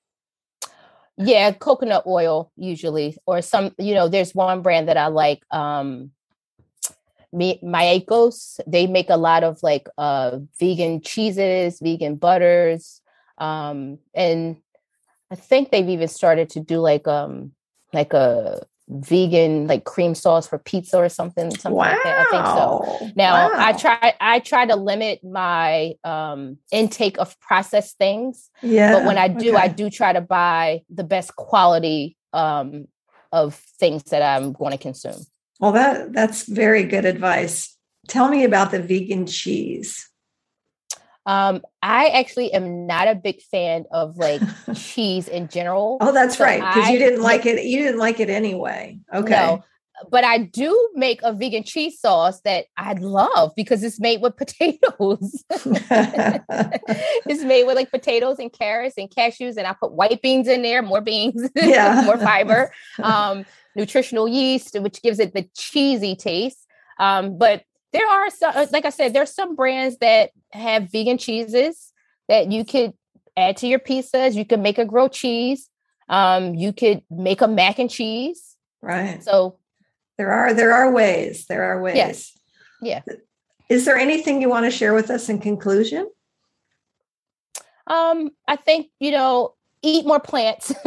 Yeah 1.18 1.52
coconut 1.52 2.04
oil 2.06 2.52
usually 2.56 3.16
or 3.26 3.42
some 3.42 3.74
you 3.78 3.94
know 3.94 4.08
there's 4.08 4.34
one 4.34 4.62
brand 4.62 4.88
that 4.88 4.96
i 4.96 5.06
like 5.06 5.42
um 5.50 6.10
Miyoko's, 7.34 8.60
they 8.66 8.86
make 8.86 9.10
a 9.10 9.16
lot 9.16 9.44
of 9.44 9.62
like 9.62 9.88
uh 9.98 10.38
vegan 10.58 11.02
cheeses, 11.02 11.80
vegan 11.80 12.16
butters. 12.16 13.00
Um 13.38 13.98
and 14.14 14.56
I 15.30 15.34
think 15.34 15.70
they've 15.70 15.88
even 15.88 16.08
started 16.08 16.50
to 16.50 16.60
do 16.60 16.78
like 16.78 17.06
um 17.06 17.52
like 17.92 18.12
a 18.12 18.62
vegan 18.88 19.66
like 19.66 19.84
cream 19.84 20.14
sauce 20.14 20.46
for 20.46 20.58
pizza 20.58 20.96
or 20.96 21.08
something 21.08 21.50
something 21.50 21.72
wow. 21.72 21.90
like 21.90 22.02
that 22.04 22.26
i 22.26 22.30
think 22.30 22.46
so 22.46 23.10
now 23.16 23.48
wow. 23.48 23.54
i 23.56 23.72
try 23.72 24.14
i 24.20 24.38
try 24.38 24.64
to 24.64 24.76
limit 24.76 25.24
my 25.24 25.92
um 26.04 26.56
intake 26.70 27.18
of 27.18 27.38
processed 27.40 27.98
things 27.98 28.48
yeah 28.62 28.92
but 28.92 29.04
when 29.04 29.18
i 29.18 29.26
do 29.26 29.50
okay. 29.50 29.62
i 29.62 29.68
do 29.68 29.90
try 29.90 30.12
to 30.12 30.20
buy 30.20 30.82
the 30.88 31.02
best 31.02 31.34
quality 31.34 32.16
um 32.32 32.86
of 33.32 33.54
things 33.80 34.04
that 34.04 34.22
i'm 34.22 34.52
going 34.52 34.70
to 34.70 34.78
consume 34.78 35.20
well 35.58 35.72
that 35.72 36.12
that's 36.12 36.46
very 36.46 36.84
good 36.84 37.04
advice 37.04 37.76
tell 38.06 38.28
me 38.28 38.44
about 38.44 38.70
the 38.70 38.80
vegan 38.80 39.26
cheese 39.26 40.08
um, 41.26 41.62
I 41.82 42.06
actually 42.08 42.52
am 42.52 42.86
not 42.86 43.08
a 43.08 43.14
big 43.16 43.42
fan 43.42 43.84
of 43.90 44.16
like 44.16 44.40
cheese 44.74 45.26
in 45.28 45.48
general. 45.48 45.98
Oh, 46.00 46.12
that's 46.12 46.38
so 46.38 46.44
right. 46.44 46.60
Because 46.60 46.88
you 46.88 46.98
didn't 46.98 47.22
like 47.22 47.44
it. 47.44 47.64
You 47.64 47.78
didn't 47.82 47.98
like 47.98 48.20
it 48.20 48.30
anyway. 48.30 49.00
Okay. 49.12 49.30
No, 49.30 49.64
but 50.10 50.24
I 50.24 50.38
do 50.38 50.90
make 50.94 51.20
a 51.22 51.32
vegan 51.32 51.64
cheese 51.64 51.98
sauce 51.98 52.40
that 52.42 52.66
I 52.76 52.92
love 52.92 53.52
because 53.56 53.82
it's 53.82 53.98
made 53.98 54.22
with 54.22 54.36
potatoes. 54.38 55.44
it's 55.50 57.42
made 57.42 57.64
with 57.64 57.76
like 57.76 57.90
potatoes 57.90 58.38
and 58.38 58.52
carrots 58.52 58.94
and 58.96 59.10
cashews, 59.10 59.56
and 59.56 59.66
I 59.66 59.74
put 59.74 59.92
white 59.92 60.22
beans 60.22 60.46
in 60.48 60.62
there, 60.62 60.82
more 60.82 61.00
beans, 61.00 61.50
yeah. 61.56 62.02
more 62.04 62.18
fiber, 62.18 62.72
um, 63.02 63.44
nutritional 63.74 64.28
yeast, 64.28 64.78
which 64.80 65.02
gives 65.02 65.18
it 65.18 65.34
the 65.34 65.48
cheesy 65.56 66.14
taste. 66.14 66.66
Um, 66.98 67.36
but 67.36 67.64
there 67.96 68.06
are 68.06 68.30
some, 68.30 68.52
uh, 68.54 68.66
like 68.72 68.84
I 68.84 68.90
said, 68.90 69.14
there's 69.14 69.34
some 69.34 69.56
brands 69.56 69.96
that 69.98 70.30
have 70.52 70.90
vegan 70.90 71.16
cheeses 71.16 71.92
that 72.28 72.52
you 72.52 72.64
could 72.64 72.92
add 73.36 73.56
to 73.58 73.66
your 73.66 73.78
pizzas. 73.78 74.34
You 74.34 74.44
could 74.44 74.60
make 74.60 74.78
a 74.78 74.84
grilled 74.84 75.12
cheese. 75.12 75.70
Um, 76.08 76.54
you 76.54 76.72
could 76.72 77.02
make 77.10 77.40
a 77.40 77.48
mac 77.48 77.78
and 77.78 77.90
cheese. 77.90 78.56
Right. 78.82 79.22
So 79.22 79.58
there 80.18 80.30
are 80.30 80.52
there 80.52 80.72
are 80.72 80.92
ways. 80.92 81.46
There 81.46 81.64
are 81.64 81.80
ways. 81.80 81.96
Yes. 81.96 82.38
Yeah. 82.82 83.02
Is 83.68 83.84
there 83.84 83.96
anything 83.96 84.40
you 84.40 84.48
want 84.48 84.66
to 84.66 84.70
share 84.70 84.94
with 84.94 85.10
us 85.10 85.28
in 85.28 85.40
conclusion? 85.40 86.08
Um, 87.86 88.30
I 88.46 88.56
think 88.56 88.88
you 89.00 89.10
know 89.10 89.54
eat 89.86 90.04
more 90.04 90.20
plants 90.20 90.72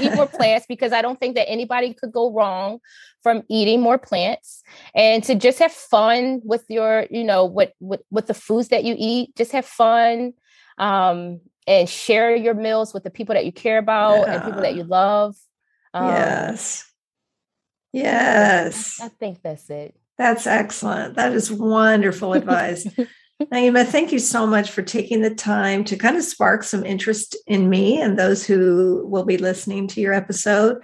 eat 0.00 0.14
more 0.14 0.26
plants 0.26 0.66
because 0.68 0.92
i 0.92 1.00
don't 1.00 1.18
think 1.18 1.34
that 1.34 1.48
anybody 1.48 1.94
could 1.94 2.12
go 2.12 2.32
wrong 2.32 2.78
from 3.22 3.42
eating 3.48 3.80
more 3.80 3.98
plants. 3.98 4.62
And 4.94 5.22
to 5.24 5.34
just 5.34 5.58
have 5.58 5.72
fun 5.72 6.40
with 6.44 6.64
your 6.68 7.06
you 7.10 7.24
know 7.24 7.44
with 7.44 7.72
with, 7.80 8.00
with 8.10 8.26
the 8.26 8.34
foods 8.34 8.68
that 8.68 8.84
you 8.84 8.94
eat 8.98 9.36
just 9.36 9.52
have 9.52 9.66
fun 9.66 10.32
um, 10.78 11.40
and 11.66 11.88
share 11.88 12.34
your 12.34 12.54
meals 12.54 12.94
with 12.94 13.04
the 13.04 13.10
people 13.10 13.34
that 13.34 13.44
you 13.44 13.52
care 13.52 13.78
about 13.78 14.20
yeah. 14.20 14.34
and 14.34 14.44
people 14.44 14.62
that 14.62 14.76
you 14.76 14.84
love. 14.84 15.36
Um, 15.94 16.08
yes. 16.08 16.90
Yes. 17.92 19.00
I 19.00 19.08
think 19.08 19.42
that's 19.42 19.68
it. 19.70 19.94
That's 20.16 20.46
excellent. 20.46 21.16
That 21.16 21.32
is 21.32 21.50
wonderful 21.50 22.32
advice 22.34 22.86
Naima, 23.40 23.86
thank 23.86 24.10
you 24.10 24.18
so 24.18 24.46
much 24.46 24.70
for 24.70 24.82
taking 24.82 25.22
the 25.22 25.34
time 25.34 25.84
to 25.84 25.96
kind 25.96 26.16
of 26.16 26.24
spark 26.24 26.64
some 26.64 26.84
interest 26.84 27.36
in 27.46 27.70
me 27.70 28.00
and 28.00 28.18
those 28.18 28.44
who 28.44 29.06
will 29.06 29.24
be 29.24 29.38
listening 29.38 29.86
to 29.88 30.00
your 30.00 30.12
episode, 30.12 30.82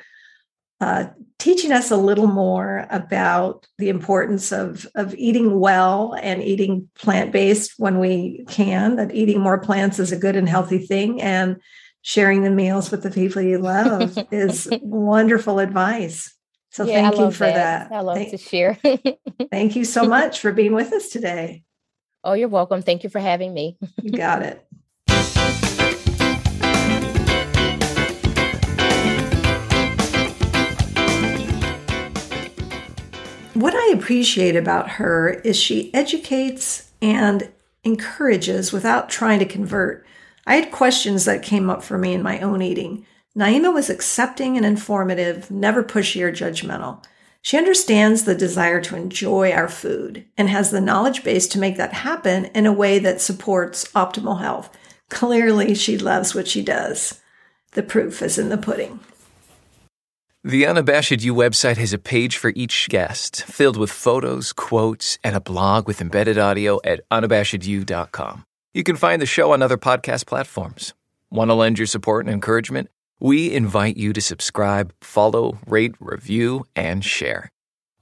uh, 0.81 1.07
teaching 1.38 1.73
us 1.73 1.90
a 1.90 1.97
little 1.97 2.29
more 2.29 2.87
about 2.90 3.67
the 3.79 3.88
importance 3.88 4.53
of, 4.53 4.87
of 4.95 5.14
eating 5.17 5.59
well 5.59 6.14
and 6.23 6.43
eating 6.45 6.88
plant 6.95 7.33
based 7.33 7.75
when 7.79 7.99
we 7.99 8.45
can, 8.49 8.97
that 8.97 9.12
eating 9.12 9.40
more 9.40 9.59
plants 9.59 9.99
is 9.99 10.12
a 10.12 10.19
good 10.19 10.37
and 10.37 10.49
healthy 10.49 10.79
thing, 10.79 11.21
and 11.21 11.61
sharing 12.03 12.45
the 12.45 12.51
meals 12.51 12.90
with 12.90 13.03
the 13.03 13.11
people 13.11 13.43
you 13.43 13.59
love 13.59 14.17
is 14.31 14.69
wonderful 14.81 15.59
advice. 15.59 16.33
So 16.71 16.85
yeah, 16.85 17.09
thank 17.09 17.19
you 17.19 17.31
for 17.33 17.47
that. 17.47 17.88
that. 17.88 17.97
I 17.97 18.01
love 18.01 18.17
thank, 18.17 18.31
to 18.31 18.38
share. 18.38 18.79
thank 19.51 19.75
you 19.75 19.85
so 19.85 20.05
much 20.05 20.38
for 20.38 20.53
being 20.53 20.75
with 20.75 20.93
us 20.93 21.09
today. 21.09 21.64
Oh, 22.25 22.33
you're 22.33 22.49
welcome. 22.49 22.81
Thank 22.81 23.05
you 23.05 23.11
for 23.11 23.21
having 23.21 23.53
me. 23.53 23.77
you 24.03 24.11
got 24.11 24.43
it. 24.43 24.67
What 33.53 33.75
I 33.75 33.93
appreciate 33.95 34.57
about 34.57 34.91
her 34.93 35.29
is 35.29 35.57
she 35.57 35.93
educates 35.93 36.91
and 37.03 37.53
encourages 37.85 38.73
without 38.73 39.11
trying 39.11 39.39
to 39.41 39.45
convert. 39.45 40.07
I 40.47 40.57
had 40.57 40.73
questions 40.73 41.27
that 41.27 41.43
came 41.43 41.69
up 41.69 41.85
for 41.85 41.99
me 41.99 42.15
in 42.15 42.23
my 42.23 42.41
own 42.41 42.63
eating. 42.63 43.07
Naima 43.37 43.73
was 43.73 43.91
accepting 43.91 44.57
and 44.57 44.65
informative, 44.65 45.51
never 45.51 45.85
pushy 45.85 46.23
or 46.23 46.33
judgmental. 46.33 47.05
She 47.44 47.59
understands 47.59 48.24
the 48.24 48.35
desire 48.35 48.80
to 48.80 48.96
enjoy 48.96 49.52
our 49.52 49.68
food 49.68 50.24
and 50.38 50.48
has 50.48 50.70
the 50.70 50.80
knowledge 50.80 51.22
base 51.22 51.46
to 51.48 51.59
make 51.59 51.76
that 51.76 51.92
happen 51.92 52.46
in 52.46 52.64
a 52.64 52.72
way 52.72 52.98
that 52.98 53.20
supports 53.20 53.85
optimal 53.92 54.40
health. 54.40 54.74
Clearly, 55.11 55.74
she 55.74 55.98
loves 55.98 56.35
what 56.35 56.48
she 56.48 56.62
does. 56.62 57.20
The 57.72 57.83
proof 57.83 58.22
is 58.22 58.38
in 58.38 58.48
the 58.48 58.57
pudding. 58.57 59.00
The 60.42 60.64
Unabashed 60.64 61.22
You 61.22 61.35
website 61.35 61.76
has 61.76 61.92
a 61.92 61.98
page 61.98 62.38
for 62.38 62.50
each 62.57 62.88
guest, 62.88 63.44
filled 63.44 63.76
with 63.76 63.92
photos, 63.92 64.54
quotes, 64.54 65.18
and 65.22 65.37
a 65.37 65.40
blog 65.40 65.87
with 65.87 66.00
embedded 66.00 66.38
audio 66.38 66.80
at 66.83 67.07
unabashedyou.com. 67.11 68.46
You 68.72 68.83
can 68.83 68.96
find 68.96 69.20
the 69.20 69.26
show 69.26 69.52
on 69.52 69.61
other 69.61 69.76
podcast 69.76 70.24
platforms. 70.24 70.94
Want 71.30 71.50
to 71.50 71.54
lend 71.54 71.78
your 71.78 71.87
support 71.88 72.24
and 72.24 72.33
encouragement? 72.33 72.88
We 73.20 73.53
invite 73.53 73.96
you 73.96 74.12
to 74.12 74.20
subscribe, 74.20 74.92
follow, 75.00 75.59
rate, 75.66 75.94
review, 76.00 76.64
and 76.74 77.05
share. 77.05 77.50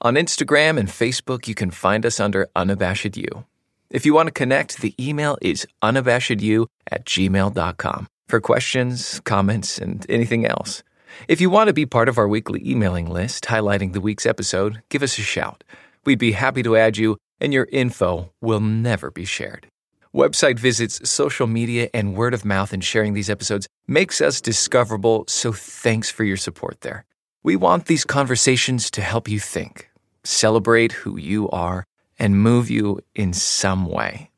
On 0.01 0.15
Instagram 0.15 0.79
and 0.79 0.89
Facebook, 0.89 1.47
you 1.47 1.55
can 1.55 1.71
find 1.71 2.05
us 2.05 2.19
under 2.19 2.49
Unabashed 2.57 3.17
You. 3.17 3.45
If 3.91 4.07
you 4.07 4.15
want 4.15 4.29
to 4.29 4.33
connect, 4.33 4.81
the 4.81 4.95
email 4.99 5.37
is 5.43 5.67
unabashedyou 5.83 6.67
at 6.91 7.05
gmail.com 7.05 8.07
for 8.27 8.41
questions, 8.41 9.21
comments, 9.25 9.79
and 9.79 10.07
anything 10.09 10.47
else. 10.47 10.83
If 11.29 11.41
you 11.41 11.51
want 11.51 11.69
to 11.69 11.75
be 11.75 11.85
part 11.85 12.09
of 12.09 12.17
our 12.17 12.27
weekly 12.27 12.63
emailing 12.67 13.11
list 13.11 13.45
highlighting 13.45 13.93
the 13.93 14.01
week's 14.01 14.25
episode, 14.25 14.83
give 14.89 15.03
us 15.03 15.19
a 15.19 15.23
shout. 15.23 15.63
We'd 16.07 16.19
be 16.19 16.33
happy 16.33 16.63
to 16.63 16.77
add 16.77 16.97
you, 16.97 17.19
and 17.39 17.53
your 17.53 17.69
info 17.71 18.33
will 18.41 18.61
never 18.61 19.11
be 19.11 19.27
shared. 19.27 19.67
Website 20.15 20.59
visits, 20.59 21.09
social 21.09 21.47
media, 21.47 21.89
and 21.95 22.15
word 22.15 22.35
of 22.35 22.45
mouth 22.45 22.75
in 22.75 22.83
sharing 22.83 23.15
these 23.15 23.31
episodes 23.31 23.67
makes 23.87 24.21
us 24.21 24.43
discoverable, 24.43 25.25
so 25.27 25.53
thanks 25.53 26.11
for 26.11 26.23
your 26.23 26.37
support 26.37 26.83
there. 26.83 27.07
We 27.43 27.57
want 27.57 27.87
these 27.87 28.05
conversations 28.05 28.91
to 28.91 29.01
help 29.01 29.27
you 29.27 29.41
think, 29.41 29.91
celebrate 30.23 30.93
who 30.93 31.17
you 31.17 31.49
are, 31.49 31.87
and 32.19 32.39
move 32.43 32.69
you 32.69 33.01
in 33.15 33.33
some 33.33 33.87
way. 33.87 34.31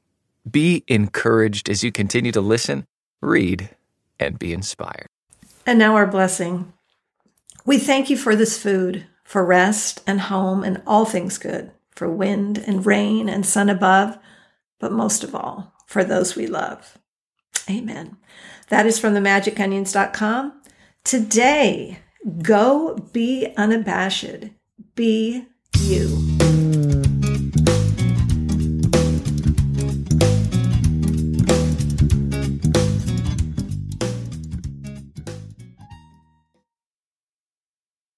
Be 0.48 0.84
encouraged 0.86 1.68
as 1.68 1.82
you 1.82 1.90
continue 1.90 2.30
to 2.30 2.40
listen, 2.40 2.86
read, 3.20 3.68
and 4.20 4.38
be 4.38 4.52
inspired. 4.52 5.08
And 5.66 5.76
now 5.76 5.96
our 5.96 6.06
blessing. 6.06 6.72
We 7.66 7.78
thank 7.78 8.10
you 8.10 8.16
for 8.16 8.36
this 8.36 8.56
food, 8.56 9.06
for 9.24 9.44
rest 9.44 10.02
and 10.06 10.20
home 10.20 10.62
and 10.62 10.82
all 10.86 11.04
things 11.04 11.36
good, 11.36 11.72
for 11.90 12.08
wind 12.08 12.62
and 12.64 12.86
rain 12.86 13.28
and 13.28 13.44
sun 13.44 13.68
above, 13.68 14.18
but 14.84 14.92
most 14.92 15.24
of 15.24 15.34
all, 15.34 15.72
for 15.86 16.04
those 16.04 16.36
we 16.36 16.46
love. 16.46 16.98
Amen. 17.70 18.18
That 18.68 18.84
is 18.84 18.98
from 18.98 19.14
themagiconions.com. 19.14 20.60
Today, 21.04 22.00
go 22.42 22.96
be 23.14 23.48
unabashed. 23.56 24.50
Be 24.94 25.46
you. 25.78 26.33